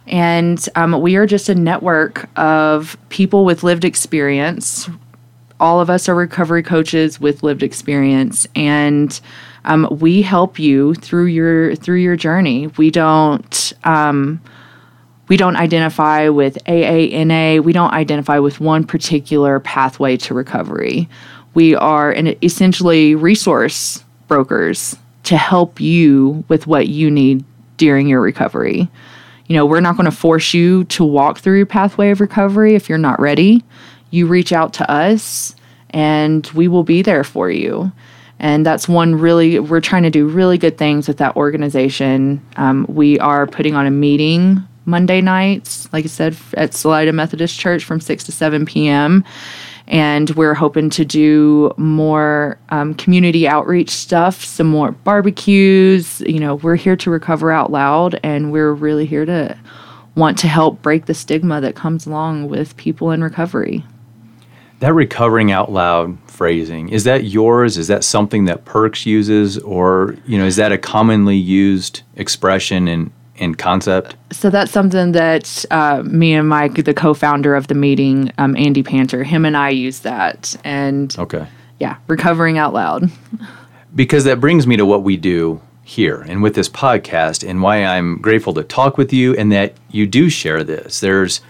[0.07, 4.89] And um, we are just a network of people with lived experience.
[5.59, 8.47] All of us are recovery coaches with lived experience.
[8.55, 9.19] And
[9.67, 12.69] um, we help you through your through your journey.
[12.79, 14.41] We don't um,
[15.29, 17.63] we don't identify with AANA.
[17.63, 21.09] We don't identify with one particular pathway to recovery.
[21.55, 27.45] We are an essentially resource brokers to help you with what you need
[27.77, 28.89] during your recovery.
[29.47, 32.75] You know, we're not going to force you to walk through your pathway of recovery
[32.75, 33.65] if you're not ready.
[34.11, 35.55] You reach out to us
[35.91, 37.91] and we will be there for you.
[38.39, 42.45] And that's one really, we're trying to do really good things with that organization.
[42.57, 47.59] Um, we are putting on a meeting Monday nights, like I said, at Salida Methodist
[47.59, 49.25] Church from 6 to 7 p.m.
[49.89, 56.21] And we're hoping to do more um, community outreach stuff, some more barbecues.
[56.23, 59.57] You know, we're here to recover out loud, and we're really here to
[60.17, 63.85] want to help break the stigma that comes along with people in recovery.
[64.81, 67.79] That recovering out loud phrasing is that yours?
[67.79, 72.87] Is that something that PERCS uses, or you know, is that a commonly used expression
[72.87, 74.17] in and concept?
[74.33, 78.83] So that's something that uh, me and Mike, the co-founder of the meeting, um, Andy
[78.83, 81.47] Panter, him and I use that, and okay,
[81.79, 83.11] yeah, recovering out loud.
[83.95, 87.85] because that brings me to what we do here and with this podcast, and why
[87.85, 91.01] I'm grateful to talk with you, and that you do share this.
[91.01, 91.41] There's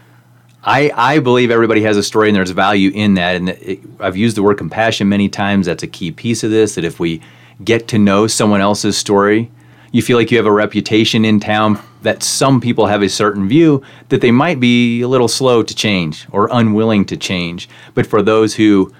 [0.67, 3.37] I, I believe everybody has a story and there's value in that.
[3.37, 5.67] And it, I've used the word compassion many times.
[5.67, 6.75] That's a key piece of this.
[6.75, 7.23] That if we
[7.64, 9.51] get to know someone else's story,
[9.93, 13.49] you feel like you have a reputation in town that some people have a certain
[13.49, 17.69] view that they might be a little slow to change or unwilling to change.
[17.95, 18.93] But for those who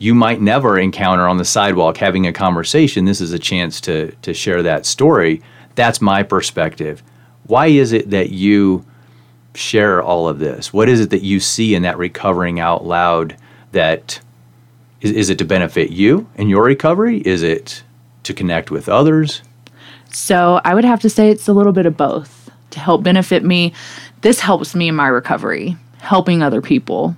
[0.00, 4.10] you might never encounter on the sidewalk having a conversation, this is a chance to,
[4.16, 5.40] to share that story.
[5.76, 7.02] That's my perspective.
[7.46, 8.84] Why is it that you
[9.54, 10.72] share all of this?
[10.72, 13.36] What is it that you see in that recovering out loud
[13.72, 14.20] that
[15.00, 17.18] is, is it to benefit you in your recovery?
[17.18, 17.82] Is it
[18.24, 19.42] to connect with others?
[20.10, 23.44] So I would have to say it's a little bit of both to help benefit
[23.44, 23.72] me.
[24.20, 27.16] This helps me in my recovery, helping other people,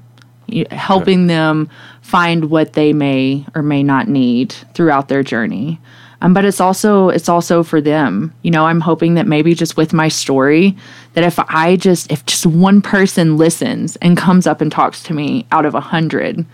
[0.70, 1.68] helping them
[2.02, 5.80] find what they may or may not need throughout their journey.
[6.22, 8.32] Um, but it's also it's also for them.
[8.42, 10.76] You know, I'm hoping that maybe just with my story,
[11.14, 15.14] that if I just if just one person listens and comes up and talks to
[15.14, 16.44] me out of a hundred,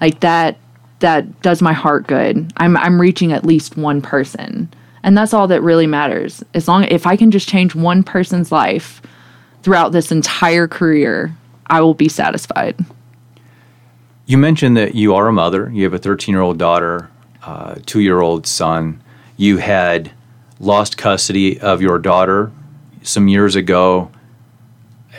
[0.00, 0.58] like that
[1.00, 2.52] that does my heart good.
[2.56, 4.72] I'm I'm reaching at least one person.
[5.04, 6.42] And that's all that really matters.
[6.54, 9.02] As long if I can just change one person's life
[9.62, 11.36] throughout this entire career,
[11.66, 12.82] I will be satisfied.
[14.26, 15.70] You mentioned that you are a mother.
[15.70, 17.10] You have a 13 year old daughter,
[17.42, 19.02] uh, two year old son.
[19.36, 20.12] You had
[20.60, 22.52] lost custody of your daughter
[23.02, 24.10] some years ago.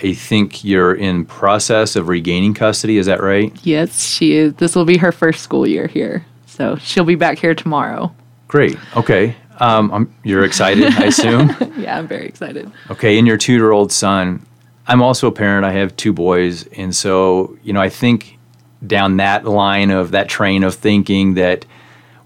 [0.03, 2.97] I think you're in process of regaining custody.
[2.97, 3.53] Is that right?
[3.63, 4.53] Yes, she is.
[4.55, 8.13] This will be her first school year here, so she'll be back here tomorrow.
[8.47, 8.77] Great.
[8.95, 9.35] Okay.
[9.59, 11.55] Um, you're excited, I assume.
[11.77, 12.69] yeah, I'm very excited.
[12.91, 14.45] Okay, and your two-year-old son.
[14.87, 15.65] I'm also a parent.
[15.65, 18.37] I have two boys, and so you know, I think
[18.85, 21.65] down that line of that train of thinking that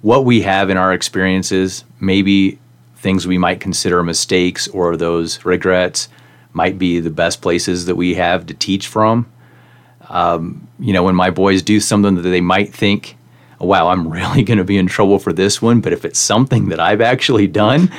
[0.01, 2.59] what we have in our experiences, maybe
[2.95, 6.09] things we might consider mistakes or those regrets,
[6.53, 9.31] might be the best places that we have to teach from.
[10.09, 13.17] Um, you know, when my boys do something that they might think
[13.59, 15.81] wow, I'm really going to be in trouble for this one.
[15.81, 17.91] But if it's something that I've actually done,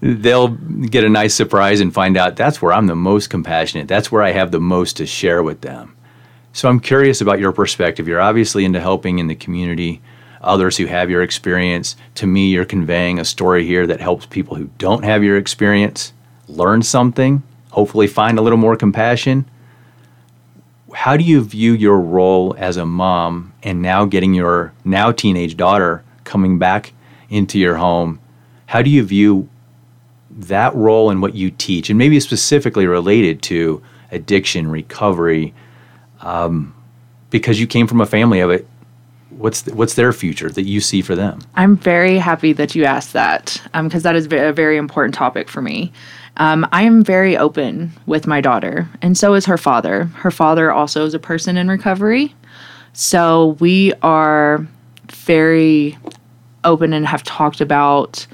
[0.00, 3.88] they'll get a nice surprise and find out that's where I'm the most compassionate.
[3.88, 5.96] That's where I have the most to share with them.
[6.52, 8.06] So I'm curious about your perspective.
[8.06, 10.02] You're obviously into helping in the community,
[10.44, 11.96] others who have your experience.
[12.16, 16.12] To me, you're conveying a story here that helps people who don't have your experience
[16.48, 19.46] learn something, hopefully find a little more compassion,
[20.94, 25.56] how do you view your role as a mom and now getting your now teenage
[25.56, 26.92] daughter coming back
[27.28, 28.20] into your home?
[28.66, 29.48] How do you view
[30.30, 35.52] that role and what you teach, and maybe specifically related to addiction recovery?
[36.20, 36.74] Um,
[37.30, 38.66] because you came from a family of it,
[39.38, 41.40] what's the, what's their future that you see for them?
[41.54, 45.48] I'm very happy that you asked that because um, that is a very important topic
[45.48, 45.92] for me.
[46.36, 50.04] Um, I am very open with my daughter, and so is her father.
[50.04, 52.34] Her father also is a person in recovery.
[52.92, 54.66] So we are
[55.10, 55.96] very
[56.64, 58.26] open and have talked about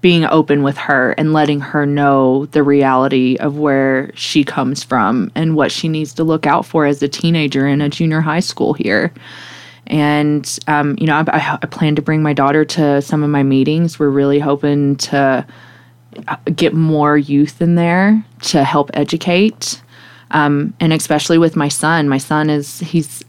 [0.00, 5.30] being open with her and letting her know the reality of where she comes from
[5.34, 8.40] and what she needs to look out for as a teenager in a junior high
[8.40, 9.12] school here.
[9.90, 13.42] And, um, you know, I, I plan to bring my daughter to some of my
[13.42, 13.98] meetings.
[13.98, 15.44] We're really hoping to
[16.54, 19.82] get more youth in there to help educate.
[20.30, 23.24] Um, and especially with my son, my son is, he's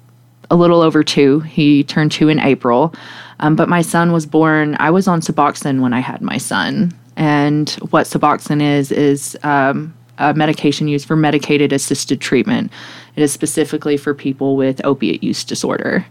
[0.51, 1.39] a little over two.
[1.39, 2.93] He turned two in April.
[3.39, 6.93] Um, but my son was born, I was on Suboxone when I had my son.
[7.15, 12.71] And what Suboxone is, is um, a medication used for medicated assisted treatment.
[13.15, 16.05] It is specifically for people with opiate use disorder.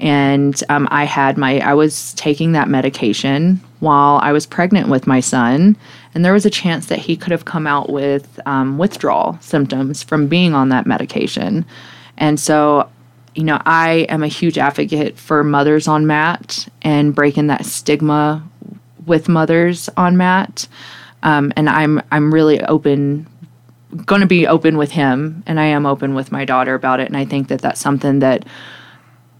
[0.00, 5.06] And um, I had my, I was taking that medication while I was pregnant with
[5.06, 5.76] my son.
[6.14, 10.02] And there was a chance that he could have come out with um, withdrawal symptoms
[10.02, 11.64] from being on that medication.
[12.16, 12.88] And so,
[13.34, 18.42] you know, I am a huge advocate for mothers on MAT and breaking that stigma
[19.06, 20.68] with mothers on MAT.
[21.22, 23.26] Um, and I'm I'm really open,
[24.04, 27.08] going to be open with him, and I am open with my daughter about it.
[27.08, 28.44] And I think that that's something that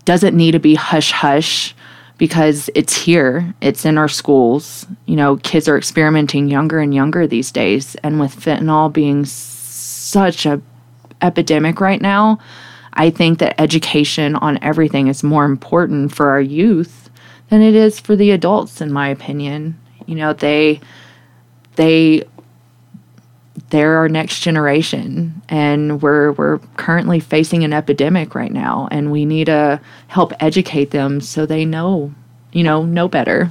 [0.05, 1.75] doesn't need to be hush hush
[2.17, 4.87] because it's here, it's in our schools.
[5.07, 10.47] You know, kids are experimenting younger and younger these days, and with fentanyl being such
[10.47, 10.61] a
[11.23, 12.39] epidemic right now,
[12.93, 17.11] I think that education on everything is more important for our youth
[17.49, 19.79] than it is for the adults in my opinion.
[20.07, 20.81] You know, they
[21.77, 22.25] they
[23.71, 29.25] they're our next generation and we're we're currently facing an epidemic right now and we
[29.25, 32.13] need to help educate them so they know
[32.53, 33.51] you know know better.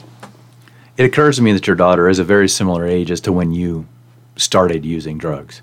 [0.97, 3.51] It occurs to me that your daughter is a very similar age as to when
[3.51, 3.87] you
[4.35, 5.61] started using drugs.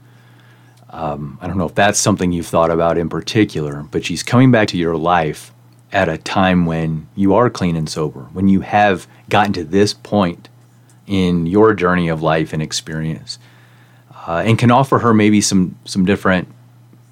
[0.93, 4.51] Um, i don't know if that's something you've thought about in particular but she's coming
[4.51, 5.53] back to your life
[5.93, 9.95] at a time when you are clean and sober when you have gotten to this
[9.95, 10.49] point
[11.07, 13.39] in your journey of life and experience
[14.27, 16.49] uh, and can offer her maybe some some different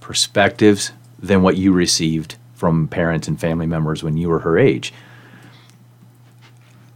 [0.00, 4.92] perspectives than what you received from parents and family members when you were her age.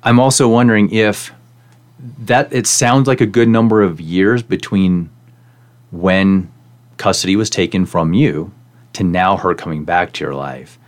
[0.03, 1.33] I'm also wondering if
[2.19, 5.11] that it sounds like a good number of years between
[5.91, 6.51] when
[6.97, 8.53] custody was taken from you
[8.95, 10.79] to now her coming back to your life.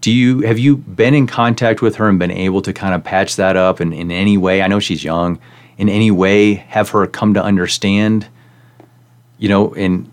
[0.00, 3.02] Do you have you been in contact with her and been able to kind of
[3.02, 4.62] patch that up in, in any way?
[4.62, 5.40] I know she's young
[5.78, 8.26] in any way have her come to understand
[9.38, 10.10] you know and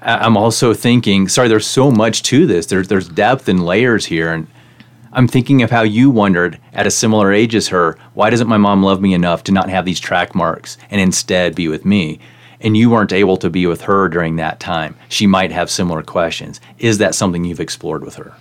[0.00, 2.66] i'm also thinking sorry there's so much to this.
[2.66, 4.32] There's there's depth and layers here.
[4.32, 4.46] And
[5.12, 8.56] i'm thinking of how you wondered at a similar age as her why doesn't my
[8.56, 12.18] mom love me enough to not have these track marks and instead be with me?
[12.60, 14.96] And you weren't able to be with her during that time.
[15.10, 16.62] She might have similar questions.
[16.78, 18.32] Is that something you've explored with her?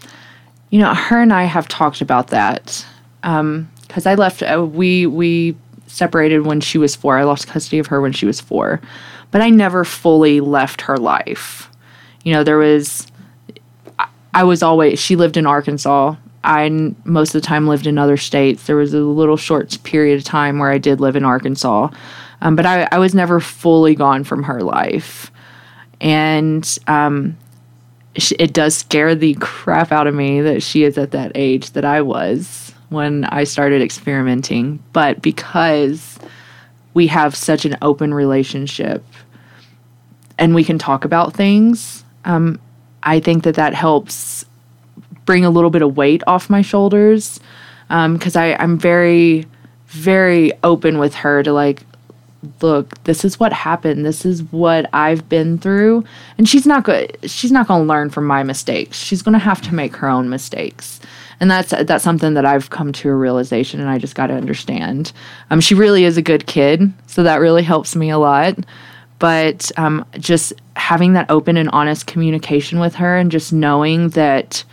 [0.70, 2.86] You know her and i have talked about that
[3.22, 5.56] because um, i left uh, we we
[5.94, 7.18] separated when she was four.
[7.18, 8.82] I lost custody of her when she was four,
[9.30, 11.70] but I never fully left her life.
[12.24, 13.08] You know, there was,
[14.34, 16.16] I was always, she lived in Arkansas.
[16.44, 16.68] I
[17.06, 18.66] most of the time lived in other states.
[18.66, 21.90] There was a little short period of time where I did live in Arkansas,
[22.42, 25.32] um, but I, I, was never fully gone from her life.
[26.02, 27.38] And um,
[28.16, 31.86] it does scare the crap out of me that she is at that age that
[31.86, 32.63] I was
[32.94, 36.20] when I started experimenting, but because
[36.94, 39.04] we have such an open relationship
[40.38, 42.60] and we can talk about things, um,
[43.04, 44.46] I think that that helps
[45.26, 47.40] bring a little bit of weight off my shoulders
[47.88, 49.46] because um, I'm very,
[49.88, 51.82] very open with her to like,
[52.62, 54.06] look, this is what happened.
[54.06, 56.04] This is what I've been through,
[56.38, 57.18] and she's not good.
[57.24, 58.98] She's not going to learn from my mistakes.
[58.98, 61.00] She's going to have to make her own mistakes
[61.44, 64.34] and that's that's something that I've come to a realization, and I just got to
[64.34, 65.12] understand.
[65.50, 68.58] Um, she really is a good kid, so that really helps me a lot.
[69.20, 74.64] But um, just having that open and honest communication with her, and just knowing that,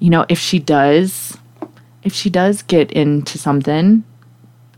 [0.00, 1.38] you know, if she does,
[2.02, 4.02] if she does get into something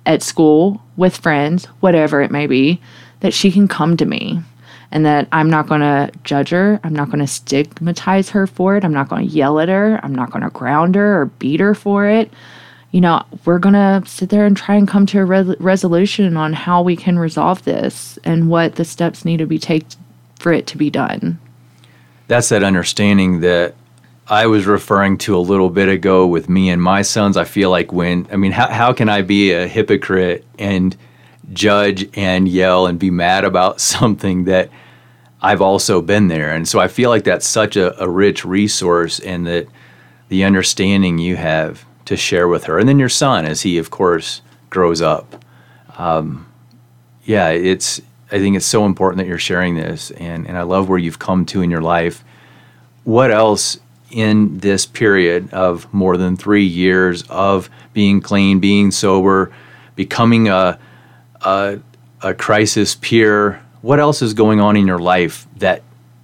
[0.04, 2.78] at school with friends, whatever it may be,
[3.20, 4.42] that she can come to me
[4.91, 6.80] and that I'm not going to judge her.
[6.84, 8.84] I'm not going to stigmatize her for it.
[8.84, 10.01] I'm not going to yell at her.
[10.03, 12.32] I'm not going to ground her or beat her for it.
[12.93, 16.37] You know, we're going to sit there and try and come to a re- resolution
[16.37, 19.91] on how we can resolve this and what the steps need to be taken
[20.39, 21.39] for it to be done.
[22.28, 23.74] That's that understanding that
[24.28, 27.37] I was referring to a little bit ago with me and my sons.
[27.37, 30.97] I feel like when, I mean, how, how can I be a hypocrite and
[31.53, 34.70] judge and yell and be mad about something that
[35.40, 36.55] I've also been there.
[36.55, 39.66] And so I feel like that's such a, a rich resource and that
[40.28, 42.78] the understanding you have to share with her.
[42.78, 44.40] And then your son, as he, of course,
[44.70, 45.44] grows up.
[45.99, 46.51] Um,
[47.24, 48.01] yeah, it's,
[48.32, 50.11] I think it's so important that you're sharing this.
[50.12, 52.24] And, and I love where you've come to in your life.
[53.05, 53.78] What else
[54.11, 59.53] in this period of more than three years of being clean, being sober,
[59.94, 60.78] becoming a,
[61.43, 61.80] a,
[62.22, 65.82] a crisis peer, what else is going on in your life that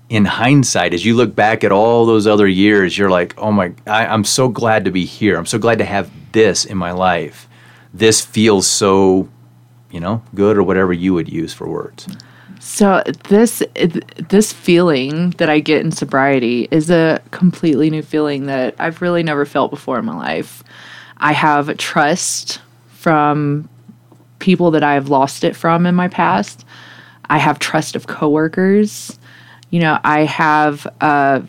[0.08, 3.72] in hindsight, as you look back at all those other years, you're like, oh my,
[3.86, 5.38] I, I'm so glad to be here.
[5.38, 7.48] I'm so glad to have this in my life.
[7.94, 9.28] This feels so,
[9.90, 12.08] you know, good or whatever you would use for words.
[12.60, 13.62] So this
[14.28, 19.22] this feeling that I get in sobriety is a completely new feeling that I've really
[19.22, 20.62] never felt before in my life.
[21.16, 23.68] I have trust from
[24.42, 26.66] people that I have lost it from in my past.
[27.30, 29.18] I have trust of coworkers.
[29.70, 31.40] You know, I have uh,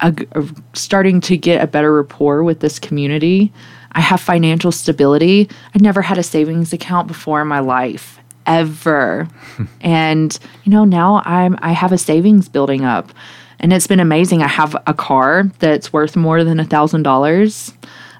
[0.00, 3.52] a, a, starting to get a better rapport with this community.
[3.92, 5.48] I have financial stability.
[5.74, 9.28] I never had a savings account before in my life ever.
[9.80, 13.12] and you know, now I'm I have a savings building up.
[13.60, 14.42] And it's been amazing.
[14.42, 17.72] I have a car that's worth more than a thousand dollars.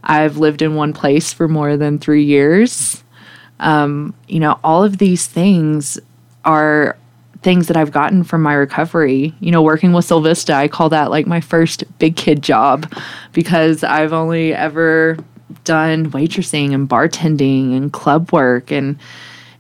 [0.05, 3.04] I've lived in one place for more than three years.
[3.61, 5.99] Um, you know, all of these things
[6.45, 6.97] are
[7.43, 9.35] things that I've gotten from my recovery.
[9.41, 12.93] You know, working with Solvista, I call that like my first big kid job
[13.33, 15.19] because I've only ever
[15.65, 18.99] done waitressing and bartending and club work and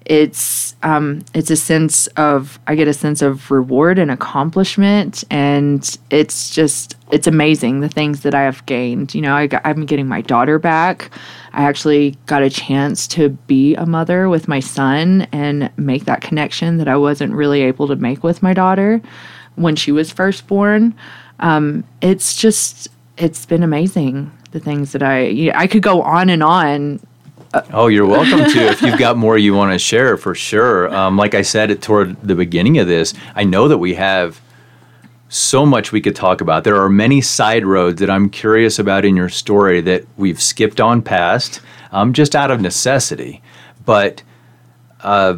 [0.07, 5.99] it's um, it's a sense of I get a sense of reward and accomplishment, and
[6.11, 9.14] it's just it's amazing the things that I have gained.
[9.14, 11.11] You know, I I'm getting my daughter back.
[11.55, 16.20] I actually got a chance to be a mother with my son and make that
[16.20, 19.01] connection that I wasn't really able to make with my daughter
[19.55, 20.95] when she was first born.
[21.41, 26.03] Um, it's just it's been amazing the things that I you know, I could go
[26.03, 27.01] on and on
[27.72, 28.61] oh, you're welcome to.
[28.61, 30.94] if you've got more you want to share, for sure.
[30.94, 34.40] Um, like I said it toward the beginning of this, I know that we have
[35.28, 36.64] so much we could talk about.
[36.64, 40.80] There are many side roads that I'm curious about in your story that we've skipped
[40.80, 41.61] on past,
[41.92, 43.42] um, just out of necessity.
[43.84, 44.22] But
[45.00, 45.36] uh,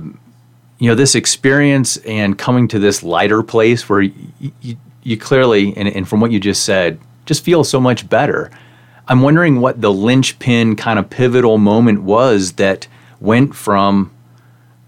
[0.78, 5.88] you know, this experience and coming to this lighter place where you, you clearly, and,
[5.88, 8.50] and from what you just said, just feel so much better.
[9.08, 12.88] I'm wondering what the linchpin kind of pivotal moment was that
[13.20, 14.10] went from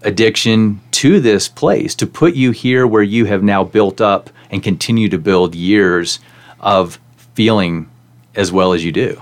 [0.01, 4.61] addiction to this place to put you here where you have now built up and
[4.61, 6.19] continue to build years
[6.59, 6.99] of
[7.33, 7.89] feeling
[8.35, 9.21] as well as you do.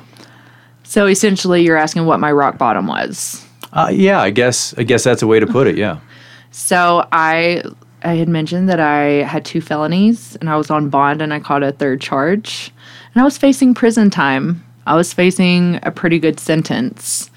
[0.83, 3.45] So essentially, you're asking what my rock bottom was.
[3.73, 5.77] Uh, yeah, I guess I guess that's a way to put it.
[5.77, 5.99] Yeah.
[6.51, 7.63] so I
[8.03, 11.39] I had mentioned that I had two felonies and I was on bond and I
[11.39, 12.71] caught a third charge
[13.13, 17.29] and I was facing prison time I was facing a pretty good sentence.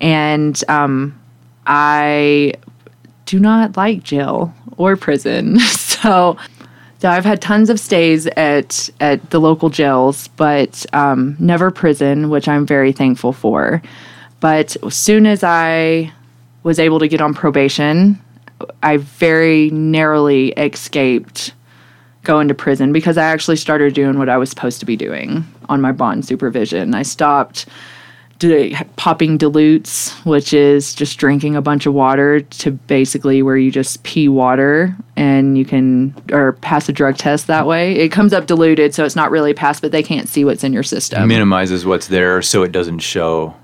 [0.00, 1.18] And um,
[1.66, 2.54] I
[3.26, 5.58] do not like jail or prison.
[5.60, 6.36] so,
[6.98, 12.30] so I've had tons of stays at, at the local jails, but um, never prison,
[12.30, 13.82] which I'm very thankful for.
[14.40, 16.12] But as soon as I
[16.62, 18.18] was able to get on probation,
[18.82, 21.52] I very narrowly escaped
[22.28, 25.44] going into prison because I actually started doing what I was supposed to be doing
[25.70, 26.94] on my bond supervision.
[26.94, 27.64] I stopped
[28.96, 34.02] popping dilutes, which is just drinking a bunch of water to basically where you just
[34.02, 37.96] pee water and you can or pass a drug test that way.
[37.96, 40.74] It comes up diluted, so it's not really passed, but they can't see what's in
[40.74, 41.22] your system.
[41.22, 43.56] It minimizes what's there so it doesn't show.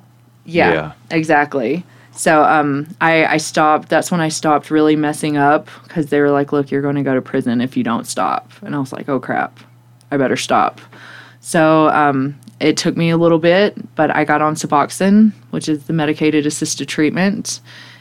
[0.47, 0.93] Yeah, yeah.
[1.11, 1.85] exactly.
[2.17, 3.89] So um, I, I stopped.
[3.89, 7.03] That's when I stopped really messing up because they were like, "Look, you're going to
[7.03, 9.59] go to prison if you don't stop." And I was like, "Oh crap,
[10.11, 10.81] I better stop."
[11.41, 15.85] So um, it took me a little bit, but I got on Suboxone, which is
[15.85, 17.61] the medicated assisted treatment.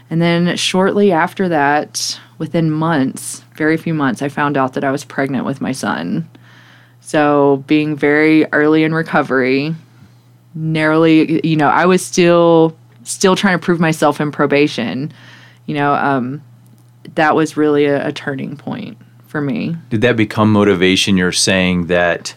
[0.09, 4.91] And then shortly after that, within months, very few months, I found out that I
[4.91, 6.29] was pregnant with my son.
[7.01, 9.75] So being very early in recovery,
[10.55, 15.11] narrowly, you know, I was still still trying to prove myself in probation,
[15.65, 16.43] you know, um,
[17.15, 18.97] that was really a, a turning point
[19.27, 19.75] for me.
[19.89, 21.17] Did that become motivation?
[21.17, 22.35] You're saying that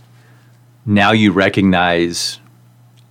[0.84, 2.40] now you recognize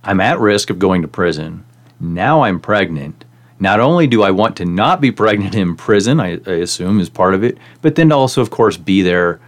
[0.02, 1.64] I'm at risk of going to prison.
[2.00, 3.24] Now I'm pregnant.
[3.58, 7.08] Not only do I want to not be pregnant in prison, I, I assume is
[7.08, 9.40] part of it, but then to also, of course, be there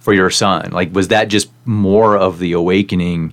[0.00, 0.70] for your son.
[0.70, 3.32] Like, was that just more of the awakening?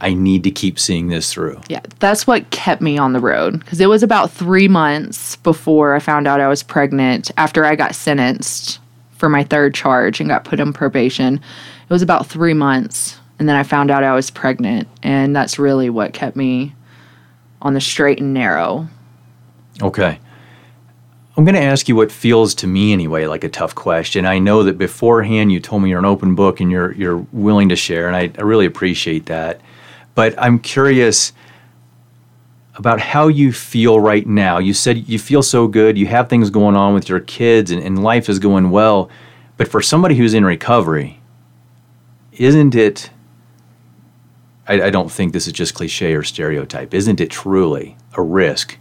[0.00, 1.60] I need to keep seeing this through.
[1.68, 5.94] Yeah, that's what kept me on the road because it was about three months before
[5.94, 8.80] I found out I was pregnant after I got sentenced
[9.16, 11.34] for my third charge and got put on probation.
[11.36, 13.18] It was about three months.
[13.38, 14.88] And then I found out I was pregnant.
[15.02, 16.74] And that's really what kept me
[17.62, 18.88] on the straight and narrow.
[19.82, 20.18] Okay.
[21.36, 24.24] I'm going to ask you what feels to me anyway like a tough question.
[24.24, 27.68] I know that beforehand you told me you're an open book and you're you're willing
[27.70, 29.60] to share, and I, I really appreciate that.
[30.14, 31.32] But I'm curious
[32.76, 34.58] about how you feel right now.
[34.58, 37.82] You said you feel so good, you have things going on with your kids, and,
[37.82, 39.08] and life is going well.
[39.56, 41.20] But for somebody who's in recovery,
[42.32, 43.10] isn't it?
[44.66, 46.94] I, I don't think this is just cliche or stereotype.
[46.94, 48.78] Isn't it truly a risk,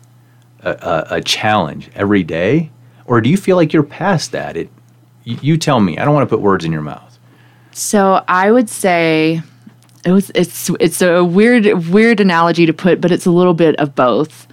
[0.61, 2.71] a, a, a challenge every day?
[3.05, 4.55] Or do you feel like you're past that?
[4.55, 4.69] It,
[5.25, 5.97] Y- you tell me.
[5.97, 7.17] I don't want to put words in your mouth.
[7.71, 9.41] So I would say
[10.05, 13.75] it was it's it's a weird weird analogy to put, but it's a little bit
[13.77, 14.47] of both.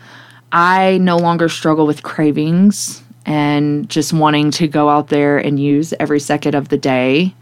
[0.53, 5.95] I no longer struggle with cravings and just wanting to go out there and use
[6.01, 7.35] every second of the day.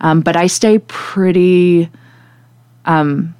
[0.00, 1.90] Um, but I stay pretty
[2.84, 3.34] um,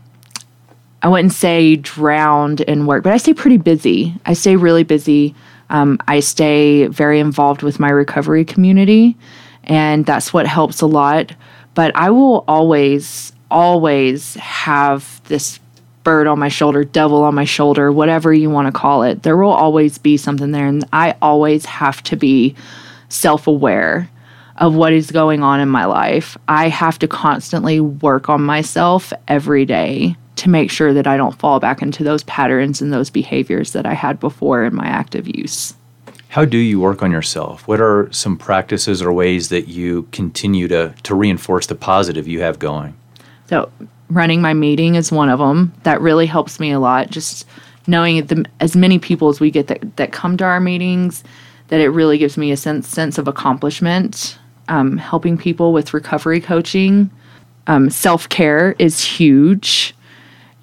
[1.03, 4.15] I wouldn't say drowned in work, but I stay pretty busy.
[4.25, 5.35] I stay really busy.
[5.69, 9.17] Um, I stay very involved with my recovery community,
[9.65, 11.35] and that's what helps a lot.
[11.75, 15.61] But I will always, always have this
[16.03, 19.23] bird on my shoulder, devil on my shoulder, whatever you want to call it.
[19.23, 22.57] There will always be something there, and I always have to be
[23.09, 24.11] self aware
[24.57, 26.37] of what is going on in my life.
[26.49, 31.39] I have to constantly work on myself every day to make sure that I don't
[31.39, 35.29] fall back into those patterns and those behaviors that I had before in my active
[35.29, 35.75] use.
[36.29, 37.69] How do you work on yourself?
[37.69, 42.41] What are some practices or ways that you continue to, to reinforce the positive you
[42.41, 42.97] have going?
[43.53, 43.71] So,
[44.09, 45.75] running my meeting is one of them.
[45.83, 47.11] That really helps me a lot.
[47.11, 47.47] Just
[47.87, 51.23] knowing the, as many people as we get that, that come to our meetings,
[51.69, 54.39] that it really gives me a sense, sense of accomplishment.
[54.69, 57.11] Um, helping people with recovery coaching.
[57.67, 59.95] Um, Self care is huge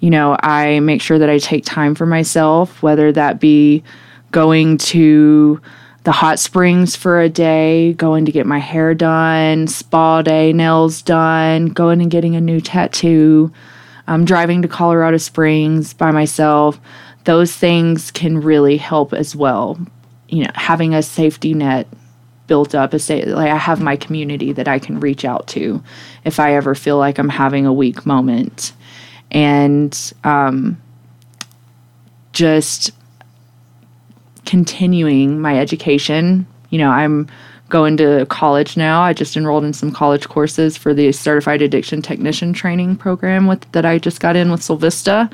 [0.00, 3.84] you know, I make sure that I take time for myself, whether that be
[4.32, 5.60] going to
[6.04, 11.02] the hot springs for a day, going to get my hair done, spa day, nails
[11.02, 13.52] done, going and getting a new tattoo,
[14.06, 16.80] um, driving to Colorado Springs by myself.
[17.24, 19.78] Those things can really help as well.
[20.28, 21.86] You know, having a safety net
[22.46, 25.82] built up, a say like I have my community that I can reach out to
[26.24, 28.72] if I ever feel like I'm having a weak moment
[29.30, 30.80] and um,
[32.32, 32.92] just
[34.50, 36.44] continuing my education.
[36.70, 37.28] You know, I'm
[37.68, 39.00] going to college now.
[39.00, 43.70] I just enrolled in some college courses for the Certified Addiction Technician Training Program with
[43.70, 45.32] that I just got in with Solvista.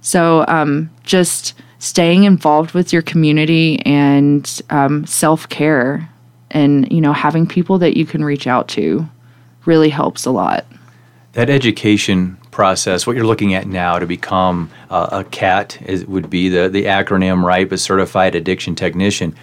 [0.00, 6.10] So, um, just staying involved with your community and um, self care,
[6.50, 9.08] and you know, having people that you can reach out to,
[9.66, 10.66] really helps a lot.
[11.34, 16.28] That education process, what you're looking at now to become uh, a CAT is, would
[16.28, 17.68] be the, the acronym, right?
[17.68, 19.36] But certified addiction technician.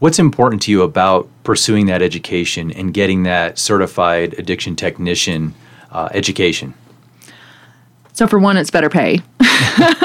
[0.00, 5.54] What's important to you about pursuing that education and getting that certified addiction technician
[5.92, 6.74] uh, education?
[8.14, 9.20] So, for one, it's better pay.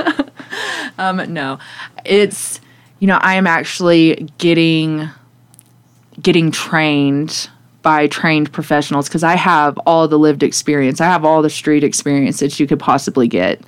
[0.99, 1.57] um, no,
[2.05, 2.61] it's
[2.99, 5.09] you know I am actually getting
[6.21, 7.49] getting trained
[7.83, 10.99] by trained professionals because I have all the lived experience.
[10.99, 13.61] I have all the street experience that you could possibly get.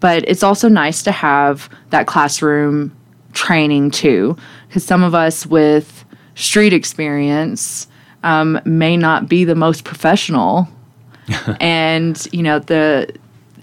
[0.00, 2.94] But it's also nice to have that classroom
[3.32, 4.36] training too,
[4.68, 7.88] because some of us with street experience
[8.22, 10.68] um, may not be the most professional.
[11.58, 13.10] and you know the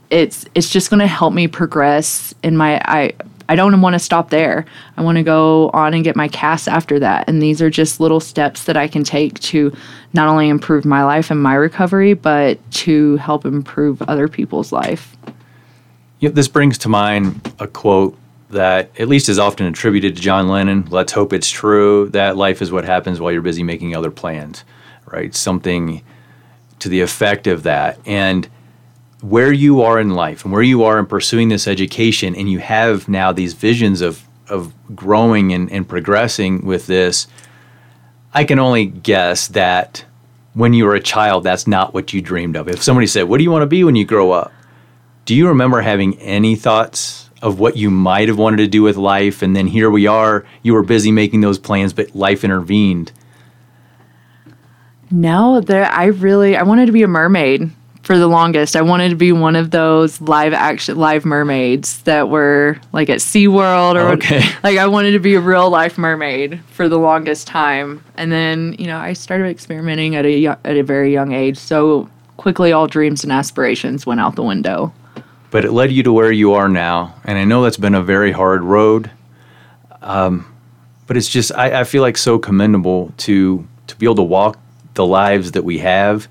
[0.09, 3.13] it's it's just going to help me progress in my I
[3.51, 4.63] I don't want to stop there.
[4.95, 7.27] I want to go on and get my CAS after that.
[7.27, 9.75] And these are just little steps that I can take to
[10.13, 15.17] not only improve my life and my recovery, but to help improve other people's life.
[16.21, 18.17] Yep, this brings to mind a quote
[18.51, 20.87] that at least is often attributed to John Lennon.
[20.89, 24.63] Let's hope it's true that life is what happens while you're busy making other plans,
[25.07, 25.35] right?
[25.35, 26.03] Something
[26.79, 27.99] to the effect of that.
[28.05, 28.47] And
[29.21, 32.59] where you are in life and where you are in pursuing this education, and you
[32.59, 37.25] have now these visions of of growing and, and progressing with this,
[38.33, 40.05] I can only guess that
[40.53, 42.67] when you were a child, that's not what you dreamed of.
[42.67, 44.51] If somebody said, What do you want to be when you grow up?
[45.25, 48.97] Do you remember having any thoughts of what you might have wanted to do with
[48.97, 49.41] life?
[49.41, 53.11] And then here we are, you were busy making those plans, but life intervened.
[55.09, 57.71] No, there I really I wanted to be a mermaid
[58.03, 58.75] for the longest.
[58.75, 63.19] I wanted to be one of those live action live mermaids that were like at
[63.19, 64.41] SeaWorld or okay.
[64.63, 68.03] like I wanted to be a real life mermaid for the longest time.
[68.15, 71.57] And then, you know, I started experimenting at a at a very young age.
[71.57, 74.93] So quickly all dreams and aspirations went out the window.
[75.51, 77.15] But it led you to where you are now.
[77.25, 79.11] And I know that's been a very hard road.
[80.01, 80.51] Um,
[81.07, 84.57] but it's just I, I feel like so commendable to to be able to walk
[84.93, 86.27] the lives that we have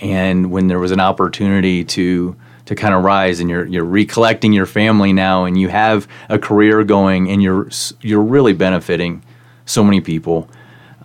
[0.00, 2.36] and when there was an opportunity to
[2.66, 6.38] to kind of rise and you're you're recollecting your family now and you have a
[6.38, 7.68] career going and you're
[8.00, 9.22] you're really benefiting
[9.66, 10.48] so many people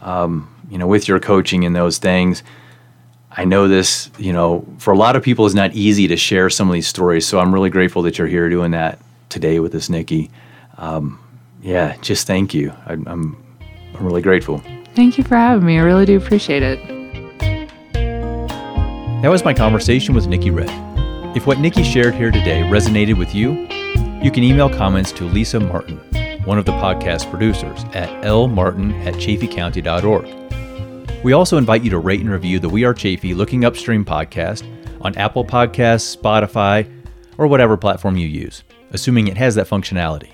[0.01, 2.43] um, you know with your coaching and those things
[3.31, 6.49] I know this you know for a lot of people it's not easy to share
[6.49, 9.75] some of these stories so I'm really grateful that you're here doing that today with
[9.75, 10.31] us Nikki
[10.77, 11.19] um,
[11.61, 13.37] yeah just thank you I, I'm
[13.95, 14.63] I'm really grateful
[14.95, 15.77] Thank you for having me.
[15.77, 16.98] I really do appreciate it.
[19.21, 20.69] That was my conversation with Nikki Ray.
[21.35, 23.67] If what Nikki shared here today resonated with you,
[24.23, 25.97] you can email comments to Lisa Martin,
[26.45, 31.21] one of the podcast producers, at lmartin at chaffeecounty.org.
[31.21, 34.63] We also invite you to rate and review the We Are Chaffee Looking Upstream podcast
[35.01, 36.89] on Apple Podcasts, Spotify,
[37.37, 40.31] or whatever platform you use, assuming it has that functionality.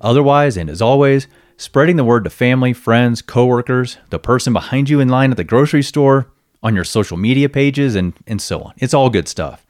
[0.00, 1.26] Otherwise, and as always,
[1.58, 5.44] spreading the word to family, friends, coworkers, the person behind you in line at the
[5.44, 6.26] grocery store,
[6.62, 8.74] on your social media pages, and, and so on.
[8.78, 9.64] It's all good stuff.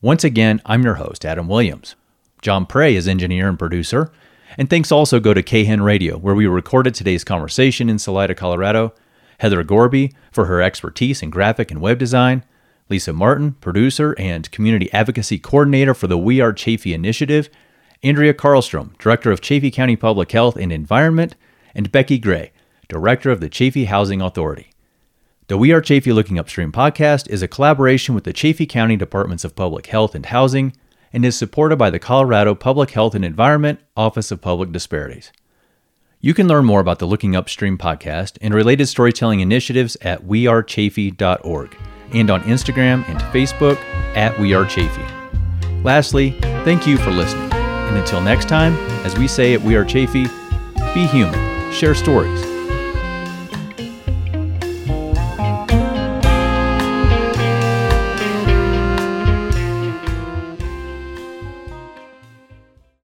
[0.00, 1.96] Once again, I'm your host, Adam Williams.
[2.42, 4.12] John Prey is engineer and producer.
[4.56, 8.94] And thanks also go to KHEN Radio, where we recorded today's conversation in Salida, Colorado,
[9.38, 12.44] Heather Gorby for her expertise in graphic and web design,
[12.88, 17.48] Lisa Martin, producer and community advocacy coordinator for the We Are Chaffee initiative,
[18.02, 21.34] Andrea Carlstrom, director of Chaffee County Public Health and Environment,
[21.74, 22.52] and Becky Gray,
[22.88, 24.67] director of the Chaffee Housing Authority.
[25.48, 29.44] The We Are Chaffee Looking Upstream podcast is a collaboration with the Chaffee County Departments
[29.44, 30.74] of Public Health and Housing
[31.10, 35.32] and is supported by the Colorado Public Health and Environment Office of Public Disparities.
[36.20, 41.76] You can learn more about the Looking Upstream podcast and related storytelling initiatives at wearechaffee.org
[42.12, 43.78] and on Instagram and Facebook
[44.14, 45.82] at wearechaffee.
[45.82, 47.50] Lastly, thank you for listening.
[47.54, 50.26] And until next time, as we say at We Are Chaffee,
[50.92, 52.57] be human, share stories,